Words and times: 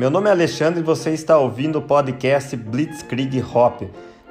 Meu 0.00 0.08
nome 0.08 0.30
é 0.30 0.32
Alexandre 0.32 0.80
e 0.80 0.82
você 0.82 1.10
está 1.10 1.36
ouvindo 1.36 1.78
o 1.78 1.82
podcast 1.82 2.56
Blitzkrieg 2.56 3.44
Hop. 3.54 3.82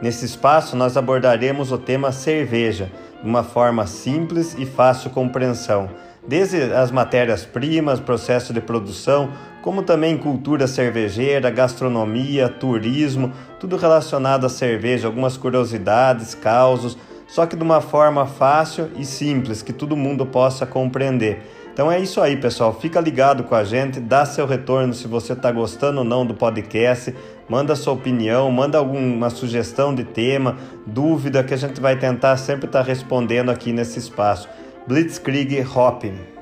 Nesse 0.01 0.25
espaço, 0.25 0.75
nós 0.75 0.97
abordaremos 0.97 1.71
o 1.71 1.77
tema 1.77 2.11
cerveja, 2.11 2.91
de 3.21 3.29
uma 3.29 3.43
forma 3.43 3.85
simples 3.85 4.55
e 4.57 4.65
fácil 4.65 5.11
compreensão, 5.11 5.87
desde 6.27 6.73
as 6.73 6.89
matérias-primas, 6.89 7.99
processo 7.99 8.51
de 8.51 8.59
produção, 8.59 9.29
como 9.61 9.83
também 9.83 10.17
cultura 10.17 10.65
cervejeira, 10.65 11.51
gastronomia, 11.51 12.49
turismo, 12.49 13.31
tudo 13.59 13.77
relacionado 13.77 14.47
à 14.47 14.49
cerveja, 14.49 15.05
algumas 15.05 15.37
curiosidades, 15.37 16.33
causos, 16.33 16.97
só 17.27 17.45
que 17.45 17.55
de 17.55 17.61
uma 17.61 17.79
forma 17.79 18.25
fácil 18.25 18.89
e 18.97 19.05
simples, 19.05 19.61
que 19.61 19.71
todo 19.71 19.95
mundo 19.95 20.25
possa 20.25 20.65
compreender. 20.65 21.58
Então 21.79 21.89
é 21.89 21.97
isso 21.97 22.19
aí, 22.19 22.35
pessoal. 22.35 22.77
Fica 22.77 22.99
ligado 22.99 23.45
com 23.45 23.55
a 23.55 23.63
gente, 23.63 24.01
dá 24.01 24.25
seu 24.25 24.45
retorno 24.45 24.93
se 24.93 25.07
você 25.07 25.31
está 25.31 25.49
gostando 25.49 25.99
ou 25.99 26.03
não 26.03 26.25
do 26.25 26.33
podcast, 26.33 27.15
manda 27.47 27.73
sua 27.73 27.93
opinião, 27.93 28.51
manda 28.51 28.77
alguma 28.77 29.29
sugestão 29.29 29.95
de 29.95 30.03
tema, 30.03 30.57
dúvida 30.85 31.41
que 31.41 31.53
a 31.53 31.57
gente 31.57 31.79
vai 31.79 31.97
tentar 31.97 32.35
sempre 32.35 32.65
estar 32.65 32.79
tá 32.79 32.85
respondendo 32.85 33.49
aqui 33.49 33.71
nesse 33.71 33.97
espaço. 33.97 34.49
Blitzkrieg 34.85 35.65
Hopping. 35.73 36.38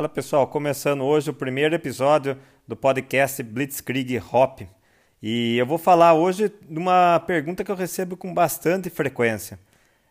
Fala 0.00 0.08
pessoal, 0.08 0.46
começando 0.46 1.04
hoje 1.04 1.28
o 1.28 1.34
primeiro 1.34 1.74
episódio 1.74 2.34
do 2.66 2.74
podcast 2.74 3.42
Blitzkrieg 3.42 4.18
Hop. 4.32 4.60
E 5.22 5.58
eu 5.58 5.66
vou 5.66 5.76
falar 5.76 6.14
hoje 6.14 6.50
de 6.70 6.78
uma 6.78 7.22
pergunta 7.26 7.62
que 7.62 7.70
eu 7.70 7.76
recebo 7.76 8.16
com 8.16 8.32
bastante 8.32 8.88
frequência. 8.88 9.58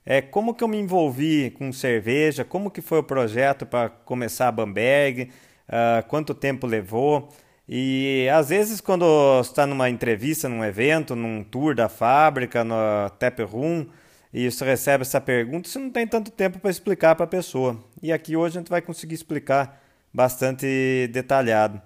É 0.05 0.21
como 0.21 0.53
que 0.53 0.63
eu 0.63 0.67
me 0.67 0.77
envolvi 0.77 1.49
com 1.57 1.73
cerveja, 1.73 2.45
como 2.45 2.69
que 2.69 2.81
foi 2.81 2.99
o 2.99 3.03
projeto 3.03 3.65
para 3.65 3.89
começar 3.89 4.49
a 4.49 4.51
Bamberg, 4.51 5.31
uh, 5.67 6.07
quanto 6.07 6.35
tempo 6.35 6.67
levou. 6.67 7.27
E 7.67 8.29
às 8.31 8.49
vezes 8.49 8.79
quando 8.79 9.41
está 9.41 9.65
numa 9.65 9.89
entrevista, 9.89 10.47
num 10.47 10.63
evento, 10.63 11.15
num 11.15 11.43
tour 11.43 11.73
da 11.73 11.89
fábrica, 11.89 12.63
no 12.63 12.75
tap 13.17 13.39
room, 13.39 13.87
e 14.33 14.49
você 14.49 14.63
recebe 14.63 15.01
essa 15.01 15.19
pergunta, 15.19 15.67
você 15.67 15.79
não 15.79 15.89
tem 15.89 16.05
tanto 16.05 16.31
tempo 16.31 16.59
para 16.59 16.69
explicar 16.69 17.15
para 17.15 17.25
a 17.25 17.27
pessoa. 17.27 17.83
E 18.01 18.11
aqui 18.11 18.35
hoje 18.35 18.57
a 18.57 18.61
gente 18.61 18.69
vai 18.69 18.81
conseguir 18.81 19.15
explicar 19.15 19.81
bastante 20.13 21.09
detalhado. 21.11 21.81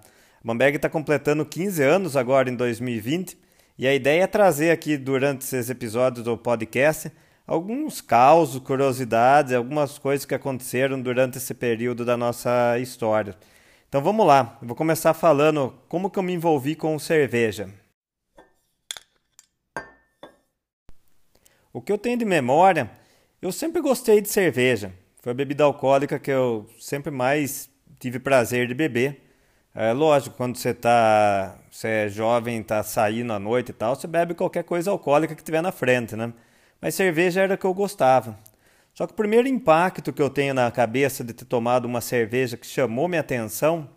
A 0.46 0.68
está 0.68 0.90
completando 0.90 1.46
15 1.46 1.82
anos 1.82 2.16
agora 2.16 2.50
em 2.50 2.54
2020 2.54 3.38
e 3.78 3.88
a 3.88 3.94
ideia 3.94 4.24
é 4.24 4.26
trazer 4.26 4.70
aqui 4.70 4.96
durante 4.98 5.42
esses 5.42 5.70
episódios 5.70 6.24
do 6.24 6.36
podcast 6.36 7.10
alguns 7.46 8.00
causos, 8.00 8.60
curiosidades, 8.60 9.52
algumas 9.52 9.98
coisas 9.98 10.26
que 10.26 10.34
aconteceram 10.34 11.00
durante 11.00 11.38
esse 11.38 11.54
período 11.54 12.04
da 12.04 12.16
nossa 12.16 12.78
história. 12.78 13.34
Então 13.88 14.02
vamos 14.02 14.26
lá, 14.26 14.58
vou 14.62 14.76
começar 14.76 15.14
falando 15.14 15.74
como 15.88 16.10
que 16.10 16.18
eu 16.18 16.22
me 16.22 16.32
envolvi 16.32 16.74
com 16.74 16.98
cerveja. 16.98 17.83
O 21.74 21.82
que 21.82 21.90
eu 21.90 21.98
tenho 21.98 22.16
de 22.16 22.24
memória, 22.24 22.88
eu 23.42 23.50
sempre 23.50 23.82
gostei 23.82 24.20
de 24.20 24.28
cerveja. 24.28 24.92
Foi 25.20 25.32
a 25.32 25.34
bebida 25.34 25.64
alcoólica 25.64 26.20
que 26.20 26.30
eu 26.30 26.68
sempre 26.78 27.10
mais 27.10 27.68
tive 27.98 28.20
prazer 28.20 28.68
de 28.68 28.74
beber. 28.74 29.20
É 29.74 29.92
lógico, 29.92 30.36
quando 30.36 30.56
você 30.56 30.72
tá, 30.72 31.58
você 31.68 31.88
é 31.88 32.08
jovem, 32.08 32.62
tá 32.62 32.80
saindo 32.84 33.32
à 33.32 33.40
noite 33.40 33.70
e 33.70 33.72
tal, 33.72 33.96
você 33.96 34.06
bebe 34.06 34.34
qualquer 34.34 34.62
coisa 34.62 34.92
alcoólica 34.92 35.34
que 35.34 35.42
tiver 35.42 35.62
na 35.62 35.72
frente, 35.72 36.14
né? 36.14 36.32
Mas 36.80 36.94
cerveja 36.94 37.40
era 37.42 37.54
o 37.54 37.58
que 37.58 37.64
eu 37.66 37.74
gostava. 37.74 38.38
Só 38.94 39.04
que 39.04 39.12
o 39.12 39.16
primeiro 39.16 39.48
impacto 39.48 40.12
que 40.12 40.22
eu 40.22 40.30
tenho 40.30 40.54
na 40.54 40.70
cabeça 40.70 41.24
de 41.24 41.32
ter 41.32 41.44
tomado 41.44 41.86
uma 41.86 42.00
cerveja 42.00 42.56
que 42.56 42.68
chamou 42.68 43.08
minha 43.08 43.20
atenção 43.20 43.90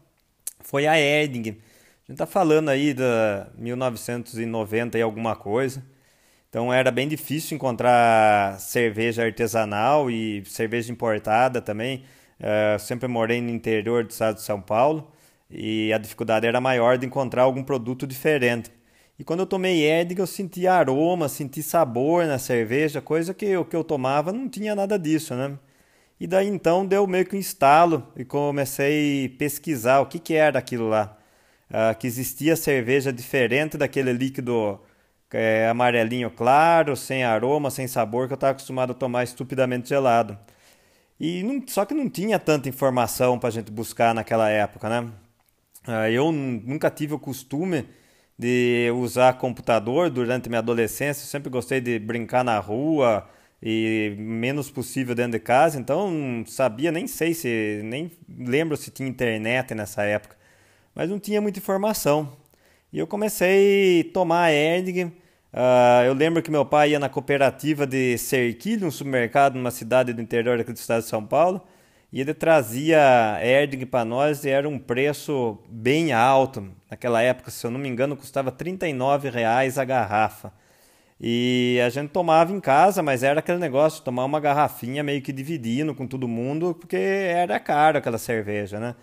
foi 0.62 0.88
a 0.88 1.00
Erding. 1.00 1.62
A 2.08 2.12
gente 2.12 2.18
tá 2.18 2.26
falando 2.26 2.70
aí 2.70 2.92
da 2.96 3.52
1990 3.56 4.98
e 4.98 5.02
alguma 5.04 5.36
coisa. 5.36 5.84
Então 6.50 6.74
era 6.74 6.92
bem 6.92 7.08
difícil 7.08 7.56
encontrar 7.56 8.60
cerveja 8.60 9.24
artesanal 9.24 10.10
e 10.10 10.44
cerveja 10.46 10.92
importada 10.92 11.62
também. 11.62 12.04
Uh, 12.40 12.80
sempre 12.80 13.08
morei 13.08 13.42
no 13.42 13.50
interior 13.50 14.04
do 14.04 14.12
estado 14.12 14.36
de 14.36 14.42
São 14.44 14.62
Paulo 14.62 15.12
e 15.50 15.92
a 15.94 15.98
dificuldade 15.98 16.46
era 16.46 16.62
maior 16.62 16.98
de 16.98 17.06
encontrar 17.06 17.44
algum 17.44 17.64
produto 17.64 18.06
diferente. 18.08 18.72
E 19.20 19.24
quando 19.24 19.42
eu 19.42 19.48
tomei 19.48 19.84
Edig, 19.84 20.20
eu 20.20 20.28
senti 20.28 20.68
aroma, 20.68 21.28
senti 21.28 21.64
sabor 21.64 22.26
na 22.28 22.38
cerveja, 22.38 23.02
coisa 23.02 23.34
que 23.34 23.58
o 23.58 23.66
que 23.66 23.76
eu 23.76 23.84
tomava 23.84 24.32
não 24.32 24.48
tinha 24.48 24.76
nada 24.76 24.98
disso, 25.00 25.34
né? 25.36 25.58
E 26.20 26.28
daí 26.28 26.48
então 26.48 26.86
deu 26.86 27.06
meio 27.08 27.26
que 27.26 27.36
um 27.36 27.40
estalo 27.40 28.08
e 28.16 28.26
comecei 28.26 29.26
a 29.26 29.38
pesquisar 29.38 30.00
o 30.02 30.06
que, 30.08 30.20
que 30.20 30.34
era 30.34 30.60
aquilo 30.60 30.90
lá. 30.90 31.18
Uh, 31.70 31.98
que 31.98 32.08
existia 32.08 32.56
cerveja 32.56 33.12
diferente 33.12 33.78
daquele 33.78 34.14
líquido 34.14 34.80
é, 35.32 35.68
amarelinho 35.70 36.32
claro, 36.32 36.96
sem 36.96 37.24
aroma, 37.24 37.70
sem 37.70 37.88
sabor, 37.88 38.28
que 38.28 38.34
eu 38.34 38.36
estava 38.36 38.52
acostumado 38.52 38.92
a 38.92 38.96
tomar 38.96 39.24
estupidamente 39.24 39.90
gelado. 39.90 40.38
E 41.20 41.44
não, 41.44 41.64
só 41.68 41.86
que 41.86 41.94
não 41.94 42.10
tinha 42.10 42.40
tanta 42.40 42.70
informação 42.70 43.40
para 43.40 43.50
a 43.50 43.52
gente 43.52 43.72
buscar 43.72 44.14
naquela 44.14 44.50
época, 44.50 44.90
né? 44.90 45.12
Ah, 45.88 46.10
eu 46.12 46.32
nunca 46.32 46.90
tive 46.92 47.14
o 47.14 47.20
costume 47.20 47.86
de 48.38 48.92
usar 48.96 49.34
computador 49.38 50.10
durante 50.10 50.50
minha 50.50 50.60
adolescência, 50.60 51.24
eu 51.24 51.28
sempre 51.28 51.50
gostei 51.50 51.82
de 51.82 51.98
brincar 52.00 52.44
na 52.44 52.60
rua 52.60 53.28
e 53.62 54.16
menos 54.20 54.70
possível 54.70 55.16
dentro 55.16 55.32
de 55.34 55.40
casa, 55.40 55.80
então 55.80 56.12
não 56.12 56.46
sabia, 56.46 56.92
nem 56.92 57.08
sei 57.08 57.34
se, 57.34 57.82
nem 57.84 58.12
lembro 58.30 58.78
se 58.78 58.92
tinha 58.92 59.10
internet 59.10 59.74
nessa 59.74 60.04
época, 60.04 60.36
mas 60.94 61.10
não 61.10 61.20
tinha 61.20 61.42
muita 61.42 61.60
informação. 61.60 62.38
E 62.92 63.00
eu 63.00 63.06
comecei 63.06 64.00
a 64.10 64.14
tomar 64.14 64.52
Erdig, 64.54 65.04
uh, 65.04 65.12
eu 66.06 66.14
lembro 66.14 66.42
que 66.42 66.50
meu 66.50 66.66
pai 66.66 66.92
ia 66.92 67.00
na 67.00 67.10
cooperativa 67.10 67.86
de 67.86 68.18
Serquilho, 68.18 68.88
um 68.88 68.92
supermercado 68.92 69.56
numa 69.56 69.72
cidade 69.72 70.14
do 70.14 70.22
interior 70.22 70.58
aqui 70.58 70.72
do 70.72 70.78
estado 70.78 71.04
de 71.04 71.10
São 71.10 71.26
Paulo, 71.26 71.62
e 72.14 72.22
ele 72.22 72.34
trazia 72.34 72.98
Erding 73.44 73.86
para 73.86 74.06
nós 74.06 74.46
e 74.46 74.50
era 74.50 74.70
um 74.70 74.80
preço 74.80 75.58
bem 75.70 76.14
alto. 76.14 76.72
Naquela 76.90 77.22
época, 77.22 77.52
se 77.52 77.68
eu 77.68 77.72
não 77.72 77.78
me 77.78 77.90
engano, 77.90 78.16
custava 78.16 78.56
R$ 78.58 79.30
reais 79.30 79.78
a 79.78 79.84
garrafa. 79.84 80.54
E 81.20 81.82
a 81.86 81.90
gente 81.90 82.12
tomava 82.12 82.54
em 82.54 82.60
casa, 82.62 83.04
mas 83.04 83.22
era 83.22 83.40
aquele 83.40 83.58
negócio, 83.58 84.02
tomar 84.04 84.24
uma 84.24 84.40
garrafinha 84.40 85.04
meio 85.04 85.22
que 85.22 85.34
dividindo 85.34 85.94
com 85.94 86.08
todo 86.08 86.26
mundo, 86.28 86.74
porque 86.74 86.96
era 86.96 87.60
caro 87.60 87.98
aquela 87.98 88.18
cerveja, 88.18 88.80
né? 88.80 88.96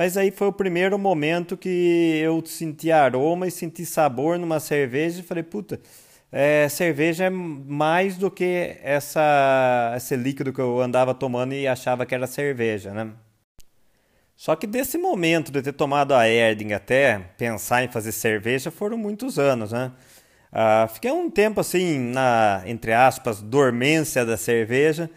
Mas 0.00 0.16
aí 0.16 0.30
foi 0.30 0.46
o 0.46 0.52
primeiro 0.52 0.98
momento 0.98 1.58
que 1.58 2.18
eu 2.22 2.42
senti 2.46 2.90
aroma 2.90 3.46
e 3.46 3.50
senti 3.50 3.84
sabor 3.84 4.38
numa 4.38 4.58
cerveja 4.58 5.20
e 5.20 5.22
falei, 5.22 5.42
puta, 5.42 5.78
é, 6.32 6.66
cerveja 6.70 7.24
é 7.24 7.28
mais 7.28 8.16
do 8.16 8.30
que 8.30 8.78
essa, 8.82 9.92
esse 9.94 10.16
líquido 10.16 10.54
que 10.54 10.58
eu 10.58 10.80
andava 10.80 11.12
tomando 11.12 11.52
e 11.52 11.68
achava 11.68 12.06
que 12.06 12.14
era 12.14 12.26
cerveja, 12.26 12.94
né? 12.94 13.10
Só 14.34 14.56
que 14.56 14.66
desse 14.66 14.96
momento 14.96 15.52
de 15.52 15.60
ter 15.60 15.74
tomado 15.74 16.14
a 16.14 16.26
Erding 16.26 16.72
até 16.72 17.18
pensar 17.36 17.84
em 17.84 17.88
fazer 17.88 18.12
cerveja 18.12 18.70
foram 18.70 18.96
muitos 18.96 19.38
anos, 19.38 19.72
né? 19.72 19.92
Ah, 20.50 20.88
fiquei 20.90 21.12
um 21.12 21.28
tempo 21.28 21.60
assim 21.60 21.98
na, 21.98 22.62
entre 22.64 22.94
aspas, 22.94 23.42
dormência 23.42 24.24
da 24.24 24.38
cerveja, 24.38 25.10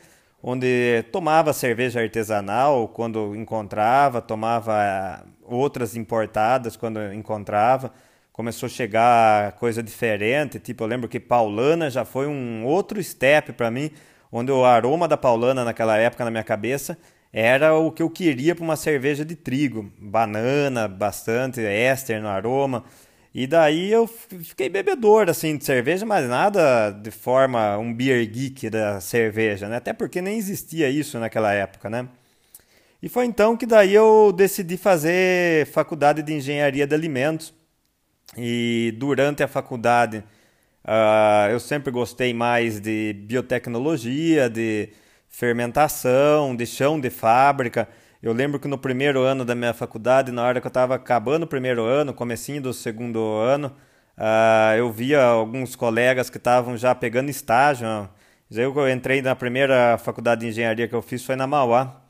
onde 0.43 1.03
tomava 1.11 1.53
cerveja 1.53 2.01
artesanal 2.01 2.87
quando 2.89 3.35
encontrava, 3.35 4.21
tomava 4.21 5.25
outras 5.41 5.95
importadas 5.95 6.75
quando 6.75 6.99
encontrava 7.13 7.91
começou 8.33 8.65
a 8.65 8.69
chegar 8.69 9.51
coisa 9.53 9.83
diferente, 9.83 10.59
tipo, 10.59 10.83
eu 10.83 10.87
lembro 10.87 11.07
que 11.07 11.19
Paulana 11.19 11.89
já 11.91 12.03
foi 12.03 12.25
um 12.25 12.65
outro 12.65 13.01
step 13.01 13.53
para 13.53 13.69
mim, 13.69 13.91
onde 14.31 14.51
o 14.51 14.65
aroma 14.65 15.07
da 15.07 15.15
Paulana 15.15 15.63
naquela 15.63 15.97
época 15.97 16.25
na 16.25 16.31
minha 16.31 16.43
cabeça 16.43 16.97
era 17.31 17.75
o 17.75 17.91
que 17.91 18.01
eu 18.01 18.09
queria 18.09 18.55
para 18.55 18.63
uma 18.63 18.75
cerveja 18.75 19.23
de 19.23 19.35
trigo, 19.35 19.91
banana, 19.99 20.87
bastante 20.87 21.61
éster 21.61 22.19
no 22.21 22.27
aroma. 22.27 22.83
E 23.33 23.47
daí 23.47 23.91
eu 23.91 24.07
fiquei 24.07 24.69
bebedor 24.69 25.29
assim 25.29 25.57
de 25.57 25.65
cerveja, 25.65 26.05
mas 26.05 26.29
nada 26.29 26.91
de 26.91 27.09
forma 27.09 27.77
um 27.77 27.93
beer 27.93 28.25
geek 28.27 28.69
da 28.69 29.01
cerveja, 29.01 29.67
né? 29.67 29.77
Até 29.77 29.91
porque 29.93 30.21
nem 30.21 30.37
existia 30.37 30.89
isso 30.89 31.19
naquela 31.19 31.51
época, 31.53 31.89
né? 31.89 32.07
E 33.01 33.09
foi 33.09 33.25
então 33.25 33.57
que 33.57 33.65
daí 33.65 33.93
eu 33.93 34.31
decidi 34.31 34.77
fazer 34.77 35.65
faculdade 35.67 36.21
de 36.21 36.33
engenharia 36.33 36.87
de 36.87 36.95
alimentos 36.95 37.53
e 38.37 38.93
durante 38.97 39.43
a 39.43 39.47
faculdade, 39.47 40.23
uh, 40.85 41.49
eu 41.51 41.59
sempre 41.59 41.91
gostei 41.91 42.33
mais 42.33 42.79
de 42.79 43.13
biotecnologia, 43.13 44.49
de 44.49 44.89
fermentação, 45.29 46.55
de 46.55 46.65
chão 46.65 46.99
de 46.99 47.09
fábrica. 47.09 47.87
Eu 48.23 48.33
lembro 48.33 48.59
que 48.59 48.67
no 48.67 48.77
primeiro 48.77 49.21
ano 49.21 49.45
da 49.45 49.53
minha 49.53 49.73
faculdade, 49.73 50.31
na 50.31 50.43
hora 50.43 50.59
que 50.59 50.65
eu 50.65 50.69
estava 50.69 50.95
acabando 50.95 51.43
o 51.43 51.47
primeiro 51.47 51.83
ano, 51.83 52.11
comecinho 52.13 52.61
do 52.61 52.73
segundo 52.73 53.19
ano, 53.37 53.71
Uh, 54.17 54.77
eu 54.77 54.91
via 54.91 55.23
alguns 55.23 55.75
colegas 55.75 56.29
que 56.29 56.37
estavam 56.37 56.77
já 56.77 56.93
pegando 56.93 57.29
estágio. 57.29 57.87
Eu 58.51 58.89
entrei 58.89 59.21
na 59.21 59.35
primeira 59.35 59.97
faculdade 59.97 60.41
de 60.41 60.47
engenharia 60.47 60.87
que 60.87 60.93
eu 60.93 61.01
fiz 61.01 61.25
foi 61.25 61.35
na 61.35 61.47
Mauá, 61.47 62.01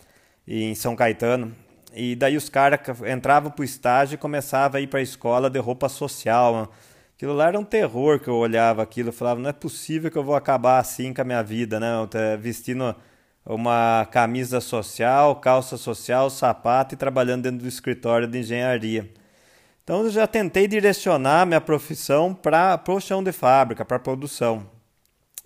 em 0.47 0.75
São 0.75 0.95
Caetano. 0.95 1.55
E 1.93 2.15
daí 2.15 2.35
os 2.35 2.49
caras 2.49 2.79
entravam 3.09 3.51
para 3.51 3.61
o 3.61 3.63
estágio 3.63 4.15
e 4.15 4.17
começavam 4.17 4.79
a 4.79 4.81
ir 4.81 4.87
para 4.87 4.99
a 4.99 5.03
escola 5.03 5.49
de 5.49 5.59
roupa 5.59 5.87
social. 5.87 6.73
Aquilo 7.15 7.33
lá 7.33 7.47
era 7.47 7.59
um 7.59 7.63
terror 7.63 8.19
que 8.19 8.27
eu 8.27 8.35
olhava 8.35 8.81
aquilo. 8.83 9.09
Eu 9.09 9.13
falava, 9.13 9.39
não 9.39 9.49
é 9.49 9.53
possível 9.53 10.11
que 10.11 10.17
eu 10.17 10.23
vou 10.23 10.35
acabar 10.35 10.79
assim 10.79 11.13
com 11.13 11.21
a 11.21 11.25
minha 11.25 11.43
vida, 11.43 11.79
né? 11.79 11.87
Vestindo 12.39 12.95
uma 13.45 14.07
camisa 14.11 14.61
social, 14.61 15.35
calça 15.37 15.77
social, 15.77 16.29
sapato 16.29 16.95
e 16.95 16.97
trabalhando 16.97 17.43
dentro 17.43 17.59
do 17.59 17.67
escritório 17.67 18.27
de 18.27 18.39
engenharia. 18.39 19.09
Então 19.83 20.03
eu 20.03 20.09
já 20.09 20.25
tentei 20.25 20.67
direcionar 20.67 21.45
minha 21.45 21.59
profissão 21.59 22.33
para 22.33 22.81
o 22.87 22.99
chão 23.01 23.21
de 23.21 23.31
fábrica, 23.31 23.83
para 23.83 23.97
a 23.97 23.99
produção. 23.99 24.69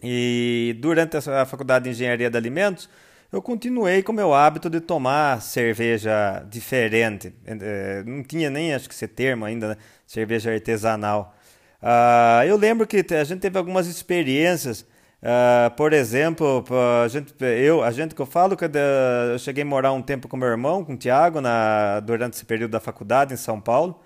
E 0.01 0.77
durante 0.79 1.17
a 1.17 1.45
faculdade 1.45 1.85
de 1.85 1.89
engenharia 1.89 2.29
de 2.29 2.37
alimentos, 2.37 2.87
eu 3.31 3.41
continuei 3.41 4.03
com 4.03 4.11
o 4.11 4.15
meu 4.15 4.33
hábito 4.33 4.69
de 4.69 4.79
tomar 4.79 5.41
cerveja 5.41 6.45
diferente. 6.49 7.33
É, 7.45 8.03
não 8.05 8.23
tinha 8.23 8.49
nem, 8.49 8.73
acho 8.73 8.87
que 8.87 8.93
esse 8.93 9.07
termo 9.07 9.43
ainda, 9.43 9.69
né? 9.69 9.77
cerveja 10.05 10.53
artesanal. 10.53 11.35
Uh, 11.81 12.45
eu 12.47 12.57
lembro 12.57 12.87
que 12.87 13.05
a 13.13 13.23
gente 13.23 13.39
teve 13.39 13.57
algumas 13.57 13.87
experiências. 13.87 14.85
Uh, 15.21 15.75
por 15.75 15.93
exemplo, 15.93 16.63
a 17.03 17.07
gente, 17.07 17.33
eu, 17.41 17.83
a 17.83 17.91
gente 17.91 18.13
que 18.13 18.21
eu 18.21 18.25
falo 18.25 18.55
que 18.55 18.65
eu 18.65 19.39
cheguei 19.39 19.63
a 19.63 19.65
morar 19.65 19.91
um 19.91 20.01
tempo 20.01 20.27
com 20.27 20.37
meu 20.37 20.47
irmão, 20.47 20.85
com 20.85 20.93
o 20.93 20.97
Tiago, 20.97 21.41
na, 21.41 21.99
durante 22.01 22.35
esse 22.35 22.45
período 22.45 22.71
da 22.71 22.79
faculdade 22.79 23.33
em 23.33 23.37
São 23.37 23.59
Paulo. 23.59 23.99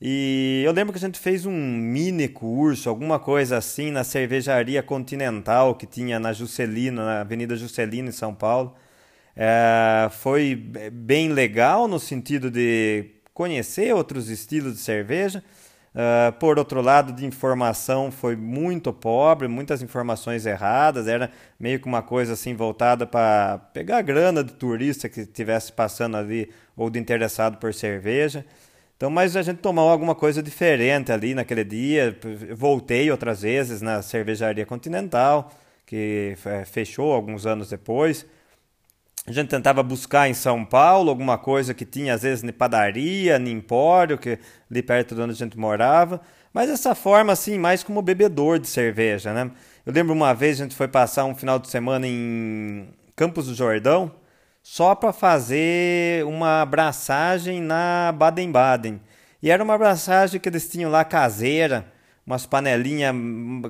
E 0.00 0.62
eu 0.64 0.72
lembro 0.72 0.92
que 0.92 0.98
a 0.98 1.00
gente 1.06 1.18
fez 1.18 1.44
um 1.44 1.52
mini 1.52 2.28
curso, 2.28 2.88
alguma 2.88 3.18
coisa 3.18 3.56
assim, 3.56 3.90
na 3.90 4.04
cervejaria 4.04 4.82
Continental 4.82 5.74
que 5.74 5.86
tinha 5.86 6.20
na 6.20 6.32
Juscelino, 6.32 7.04
na 7.04 7.20
Avenida 7.20 7.56
Juscelino, 7.56 8.08
em 8.08 8.12
São 8.12 8.34
Paulo. 8.34 8.74
É, 9.36 10.08
foi 10.10 10.54
bem 10.92 11.30
legal 11.32 11.88
no 11.88 11.98
sentido 11.98 12.50
de 12.50 13.06
conhecer 13.34 13.94
outros 13.94 14.28
estilos 14.28 14.74
de 14.74 14.80
cerveja. 14.80 15.42
Uh, 15.98 16.30
por 16.34 16.60
outro 16.60 16.80
lado, 16.80 17.12
de 17.12 17.26
informação 17.26 18.12
foi 18.12 18.36
muito 18.36 18.92
pobre, 18.92 19.48
muitas 19.48 19.82
informações 19.82 20.46
erradas, 20.46 21.08
era 21.08 21.28
meio 21.58 21.80
que 21.80 21.88
uma 21.88 22.02
coisa 22.02 22.34
assim 22.34 22.54
voltada 22.54 23.04
para 23.04 23.58
pegar 23.72 24.00
grana 24.02 24.44
do 24.44 24.52
turista 24.52 25.08
que 25.08 25.22
estivesse 25.22 25.72
passando 25.72 26.16
ali 26.16 26.52
ou 26.76 26.88
de 26.88 27.00
interessado 27.00 27.56
por 27.56 27.74
cerveja. 27.74 28.46
Então, 28.96 29.10
mas 29.10 29.34
a 29.34 29.42
gente 29.42 29.58
tomou 29.58 29.88
alguma 29.88 30.14
coisa 30.14 30.40
diferente 30.40 31.10
ali 31.10 31.34
naquele 31.34 31.64
dia. 31.64 32.16
Voltei 32.54 33.10
outras 33.10 33.42
vezes 33.42 33.82
na 33.82 34.00
cervejaria 34.00 34.64
Continental, 34.64 35.52
que 35.84 36.36
é, 36.44 36.64
fechou 36.64 37.12
alguns 37.12 37.44
anos 37.44 37.70
depois. 37.70 38.24
A 39.28 39.32
gente 39.32 39.48
tentava 39.48 39.82
buscar 39.82 40.26
em 40.26 40.32
São 40.32 40.64
Paulo 40.64 41.10
alguma 41.10 41.36
coisa 41.36 41.74
que 41.74 41.84
tinha, 41.84 42.14
às 42.14 42.22
vezes, 42.22 42.42
em 42.42 42.50
padaria, 42.50 43.36
em 43.36 43.50
empório, 43.50 44.16
que 44.16 44.38
ali 44.70 44.82
perto 44.82 45.14
de 45.14 45.20
onde 45.20 45.32
a 45.32 45.36
gente 45.36 45.58
morava. 45.58 46.22
Mas 46.50 46.70
essa 46.70 46.94
forma, 46.94 47.30
assim, 47.34 47.58
mais 47.58 47.82
como 47.82 48.00
bebedor 48.00 48.58
de 48.58 48.66
cerveja, 48.66 49.34
né? 49.34 49.50
Eu 49.84 49.92
lembro 49.92 50.14
uma 50.14 50.32
vez 50.32 50.58
a 50.58 50.64
gente 50.64 50.74
foi 50.74 50.88
passar 50.88 51.26
um 51.26 51.34
final 51.34 51.58
de 51.58 51.68
semana 51.68 52.06
em 52.06 52.88
Campos 53.14 53.48
do 53.48 53.54
Jordão 53.54 54.10
só 54.62 54.94
para 54.94 55.12
fazer 55.12 56.24
uma 56.24 56.62
abraçagem 56.62 57.60
na 57.60 58.10
Baden-Baden. 58.16 58.98
E 59.42 59.50
era 59.50 59.62
uma 59.62 59.74
abraçagem 59.74 60.40
que 60.40 60.48
eles 60.48 60.66
tinham 60.70 60.90
lá 60.90 61.04
caseira, 61.04 61.84
umas 62.28 62.44
panelinhas 62.44 63.14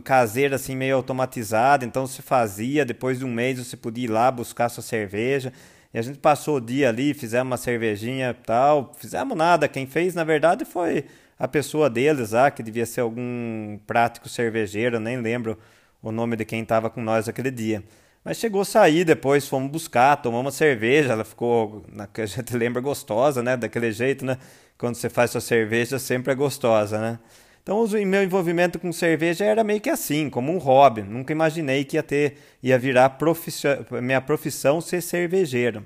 caseiras 0.02 0.60
assim 0.60 0.74
meio 0.74 0.96
automatizadas, 0.96 1.86
então 1.86 2.08
se 2.08 2.22
fazia, 2.22 2.84
depois 2.84 3.20
de 3.20 3.24
um 3.24 3.32
mês 3.32 3.64
você 3.64 3.76
podia 3.76 4.06
ir 4.06 4.08
lá 4.08 4.32
buscar 4.32 4.68
sua 4.68 4.82
cerveja. 4.82 5.52
E 5.94 5.98
a 5.98 6.02
gente 6.02 6.18
passou 6.18 6.56
o 6.56 6.60
dia 6.60 6.88
ali, 6.88 7.14
fizemos 7.14 7.46
uma 7.46 7.56
cervejinha 7.56 8.34
tal, 8.34 8.92
fizemos 8.98 9.38
nada, 9.38 9.68
quem 9.68 9.86
fez 9.86 10.12
na 10.12 10.24
verdade 10.24 10.64
foi 10.64 11.04
a 11.38 11.46
pessoa 11.46 11.88
deles 11.88 12.32
lá, 12.32 12.50
que 12.50 12.60
devia 12.60 12.84
ser 12.84 13.02
algum 13.02 13.78
prático 13.86 14.28
cervejeiro, 14.28 14.98
nem 14.98 15.20
lembro 15.20 15.56
o 16.02 16.10
nome 16.10 16.34
de 16.34 16.44
quem 16.44 16.62
estava 16.62 16.90
com 16.90 17.00
nós 17.00 17.28
aquele 17.28 17.52
dia. 17.52 17.84
Mas 18.24 18.38
chegou 18.38 18.62
a 18.62 18.64
sair 18.64 19.04
depois, 19.04 19.46
fomos 19.46 19.70
buscar, 19.70 20.16
tomamos 20.16 20.56
cerveja, 20.56 21.12
ela 21.12 21.24
ficou, 21.24 21.84
a 21.96 22.26
gente 22.26 22.54
lembra, 22.58 22.82
gostosa, 22.82 23.40
né? 23.40 23.56
Daquele 23.56 23.92
jeito, 23.92 24.24
né? 24.24 24.36
Quando 24.76 24.96
você 24.96 25.08
faz 25.08 25.30
sua 25.30 25.40
cerveja, 25.40 25.96
sempre 26.00 26.32
é 26.32 26.34
gostosa, 26.34 27.00
né? 27.00 27.18
Então, 27.68 27.84
o 27.84 28.06
meu 28.06 28.22
envolvimento 28.22 28.78
com 28.78 28.90
cerveja 28.90 29.44
era 29.44 29.62
meio 29.62 29.78
que 29.78 29.90
assim, 29.90 30.30
como 30.30 30.50
um 30.50 30.56
hobby. 30.56 31.02
Nunca 31.02 31.34
imaginei 31.34 31.84
que 31.84 31.98
ia 31.98 32.02
ter, 32.02 32.38
ia 32.62 32.78
virar 32.78 33.18
minha 34.00 34.22
profissão 34.22 34.80
ser 34.80 35.02
cervejeiro. 35.02 35.84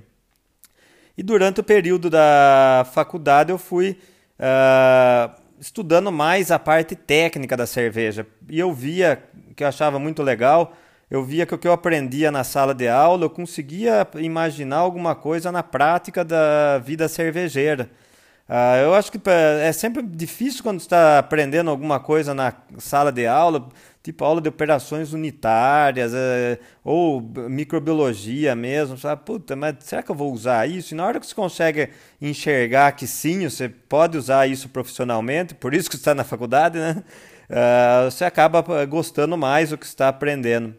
E 1.18 1.24
durante 1.24 1.58
o 1.58 1.64
período 1.64 2.08
da 2.08 2.86
faculdade 2.94 3.50
eu 3.50 3.58
fui 3.58 3.98
uh, 4.38 5.34
estudando 5.58 6.12
mais 6.12 6.52
a 6.52 6.58
parte 6.60 6.94
técnica 6.94 7.56
da 7.56 7.66
cerveja. 7.66 8.24
E 8.48 8.60
eu 8.60 8.72
via, 8.72 9.20
que 9.56 9.64
eu 9.64 9.68
achava 9.68 9.98
muito 9.98 10.22
legal, 10.22 10.76
eu 11.10 11.24
via 11.24 11.44
que 11.44 11.52
o 11.56 11.58
que 11.58 11.66
eu 11.66 11.72
aprendia 11.72 12.30
na 12.30 12.44
sala 12.44 12.72
de 12.72 12.86
aula, 12.86 13.24
eu 13.24 13.30
conseguia 13.30 14.06
imaginar 14.20 14.76
alguma 14.76 15.16
coisa 15.16 15.50
na 15.50 15.64
prática 15.64 16.24
da 16.24 16.78
vida 16.78 17.08
cervejeira. 17.08 17.90
Uh, 18.48 18.76
eu 18.84 18.94
acho 18.94 19.10
que 19.10 19.20
é 19.28 19.72
sempre 19.72 20.02
difícil 20.02 20.62
quando 20.62 20.80
está 20.80 21.18
aprendendo 21.18 21.70
alguma 21.70 21.98
coisa 22.00 22.34
na 22.34 22.52
sala 22.78 23.10
de 23.10 23.26
aula, 23.26 23.68
tipo 24.02 24.24
aula 24.24 24.40
de 24.40 24.48
operações 24.48 25.12
unitárias, 25.12 26.12
é, 26.12 26.58
ou 26.84 27.20
microbiologia 27.20 28.54
mesmo. 28.54 28.98
Sabe? 28.98 29.22
Puta, 29.24 29.56
mas 29.56 29.76
será 29.80 30.02
que 30.02 30.10
eu 30.10 30.14
vou 30.14 30.32
usar 30.32 30.68
isso? 30.68 30.92
E 30.92 30.96
na 30.96 31.06
hora 31.06 31.20
que 31.20 31.26
você 31.26 31.34
consegue 31.34 31.88
enxergar 32.20 32.92
que 32.92 33.06
sim, 33.06 33.48
você 33.48 33.68
pode 33.68 34.18
usar 34.18 34.46
isso 34.46 34.68
profissionalmente, 34.68 35.54
por 35.54 35.72
isso 35.72 35.88
que 35.88 35.96
está 35.96 36.14
na 36.14 36.24
faculdade, 36.24 36.78
né? 36.78 37.02
Uh, 37.48 38.10
você 38.10 38.24
acaba 38.24 38.62
gostando 38.86 39.36
mais 39.36 39.70
do 39.70 39.78
que 39.78 39.86
está 39.86 40.08
aprendendo. 40.08 40.74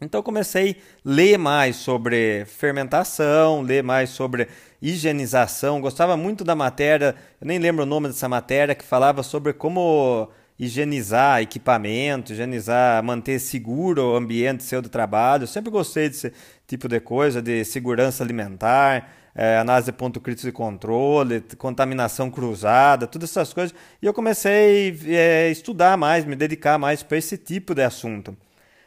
Então 0.00 0.20
comecei 0.20 0.72
a 0.72 0.74
ler 1.04 1.38
mais 1.38 1.76
sobre 1.76 2.44
fermentação, 2.46 3.62
ler 3.62 3.84
mais 3.84 4.10
sobre 4.10 4.48
higienização. 4.82 5.80
Gostava 5.80 6.16
muito 6.16 6.42
da 6.42 6.56
matéria, 6.56 7.14
eu 7.40 7.46
nem 7.46 7.58
lembro 7.58 7.84
o 7.84 7.86
nome 7.86 8.08
dessa 8.08 8.28
matéria, 8.28 8.74
que 8.74 8.84
falava 8.84 9.22
sobre 9.22 9.52
como 9.52 10.28
higienizar 10.58 11.40
equipamento, 11.40 12.32
higienizar, 12.32 13.02
manter 13.02 13.38
seguro 13.38 14.12
o 14.12 14.16
ambiente 14.16 14.64
seu 14.64 14.82
do 14.82 14.88
trabalho. 14.88 15.44
Eu 15.44 15.46
sempre 15.46 15.70
gostei 15.70 16.08
desse 16.08 16.32
tipo 16.66 16.88
de 16.88 17.00
coisa, 17.00 17.40
de 17.40 17.64
segurança 17.64 18.22
alimentar, 18.22 19.08
é, 19.34 19.56
análise 19.56 19.90
de 19.90 19.96
ponto 19.96 20.20
crítico 20.20 20.46
de 20.46 20.52
controle, 20.52 21.42
contaminação 21.56 22.30
cruzada, 22.30 23.06
todas 23.06 23.30
essas 23.30 23.52
coisas. 23.52 23.74
E 24.00 24.06
eu 24.06 24.12
comecei 24.12 24.90
a 24.90 25.12
é, 25.12 25.50
estudar 25.50 25.96
mais, 25.96 26.24
me 26.24 26.36
dedicar 26.36 26.76
mais 26.78 27.02
para 27.02 27.16
esse 27.16 27.38
tipo 27.38 27.74
de 27.74 27.82
assunto. 27.82 28.36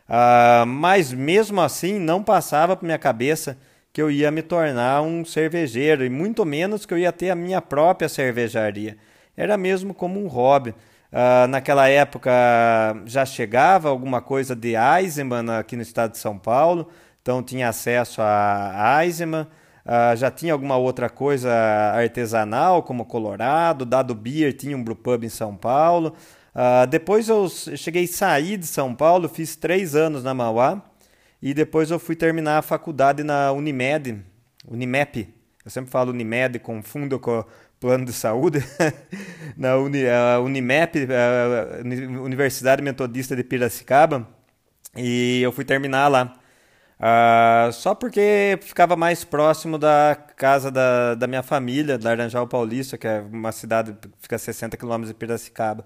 Uh, 0.08 0.66
mas 0.68 1.12
mesmo 1.12 1.60
assim 1.62 1.98
não 1.98 2.24
passava 2.24 2.75
por 2.75 2.86
minha 2.86 3.00
cabeça 3.00 3.58
que 3.96 4.02
eu 4.02 4.12
ia 4.12 4.30
me 4.30 4.42
tornar 4.42 5.02
um 5.04 5.24
cervejeiro 5.24 6.04
e 6.04 6.10
muito 6.10 6.44
menos 6.44 6.86
que 6.86 6.94
eu 6.94 6.98
ia 6.98 7.14
ter 7.14 7.30
a 7.30 7.36
minha 7.36 7.62
própria 7.62 8.10
cervejaria. 8.10 8.98
Era 9.38 9.56
mesmo 9.56 9.94
como 9.94 10.22
um 10.22 10.28
hobby. 10.28 10.72
Uh, 10.72 11.48
naquela 11.48 11.88
época 11.88 12.30
já 13.06 13.25
chegava 13.25 13.88
alguma 13.88 14.22
coisa 14.22 14.54
de 14.54 14.74
Eisenman 14.75 15.50
aqui 15.58 15.78
no 15.78 15.82
estado 15.82 16.12
de 16.12 16.18
São 16.18 16.38
Paulo, 16.38 16.90
então 17.22 17.42
tinha 17.42 17.70
acesso 17.70 18.22
a 18.22 19.02
Eisenman. 19.02 19.44
Uh, 19.86 20.14
já 20.18 20.30
tinha 20.30 20.52
alguma 20.52 20.75
outra 20.75 21.10
coisa 21.10 21.50
artesanal, 21.96 22.84
como 22.84 23.06
Colorado, 23.06 23.86
Dado 23.86 24.14
Beer 24.14 24.52
tinha 24.52 24.75
um 24.75 24.84
brewpub 24.84 25.25
em 25.25 25.30
São 25.30 25.56
Paulo. 25.56 26.14
Uh, 26.54 26.86
depois 26.86 27.30
eu 27.30 27.48
cheguei 27.48 28.04
a 28.04 28.08
sair 28.10 28.58
de 28.58 28.68
São 28.68 28.94
Paulo, 28.94 29.30
fiz 29.30 29.56
três 29.56 29.96
anos 29.96 30.22
na 30.22 30.34
Mauá 30.34 30.84
e 31.42 31.54
depois 31.54 31.92
eu 31.92 32.00
fui 32.00 32.15
terminar 32.15 32.58
a 32.58 32.62
faculdade 32.62 33.24
na 33.24 33.51
Unimed, 33.51 34.24
Unimep. 34.68 35.34
Eu 35.63 35.72
sempre 35.72 35.89
falo 35.89 36.12
Unimed, 36.12 36.60
confundo 36.60 37.20
com 37.20 37.44
plano 37.80 38.06
de 38.06 38.13
saúde. 38.13 38.63
na 39.58 39.77
Uni, 39.77 40.00
Unimep, 40.44 41.08
Universidade 42.24 42.82
Metodista 42.82 43.36
de 43.36 43.44
Piracicaba, 43.44 44.27
e 44.96 45.42
eu 45.42 45.51
fui 45.51 45.65
terminar 45.65 46.08
lá. 46.08 46.36
Uh, 46.98 47.72
só 47.74 47.94
porque 47.94 48.58
ficava 48.62 48.96
mais 48.96 49.25
próximo 49.25 49.77
da 49.77 50.15
casa 50.38 50.72
da, 50.72 51.13
da 51.15 51.27
minha 51.27 51.44
família, 51.44 52.00
Laranjal 52.01 52.48
Paulista, 52.48 52.98
que 52.98 53.06
é 53.06 53.20
uma 53.20 53.51
cidade 53.51 53.94
que 54.01 54.10
fica 54.20 54.38
a 54.38 54.39
60 54.39 54.77
quilômetros 54.77 55.10
de 55.10 55.13
Piracicaba. 55.13 55.86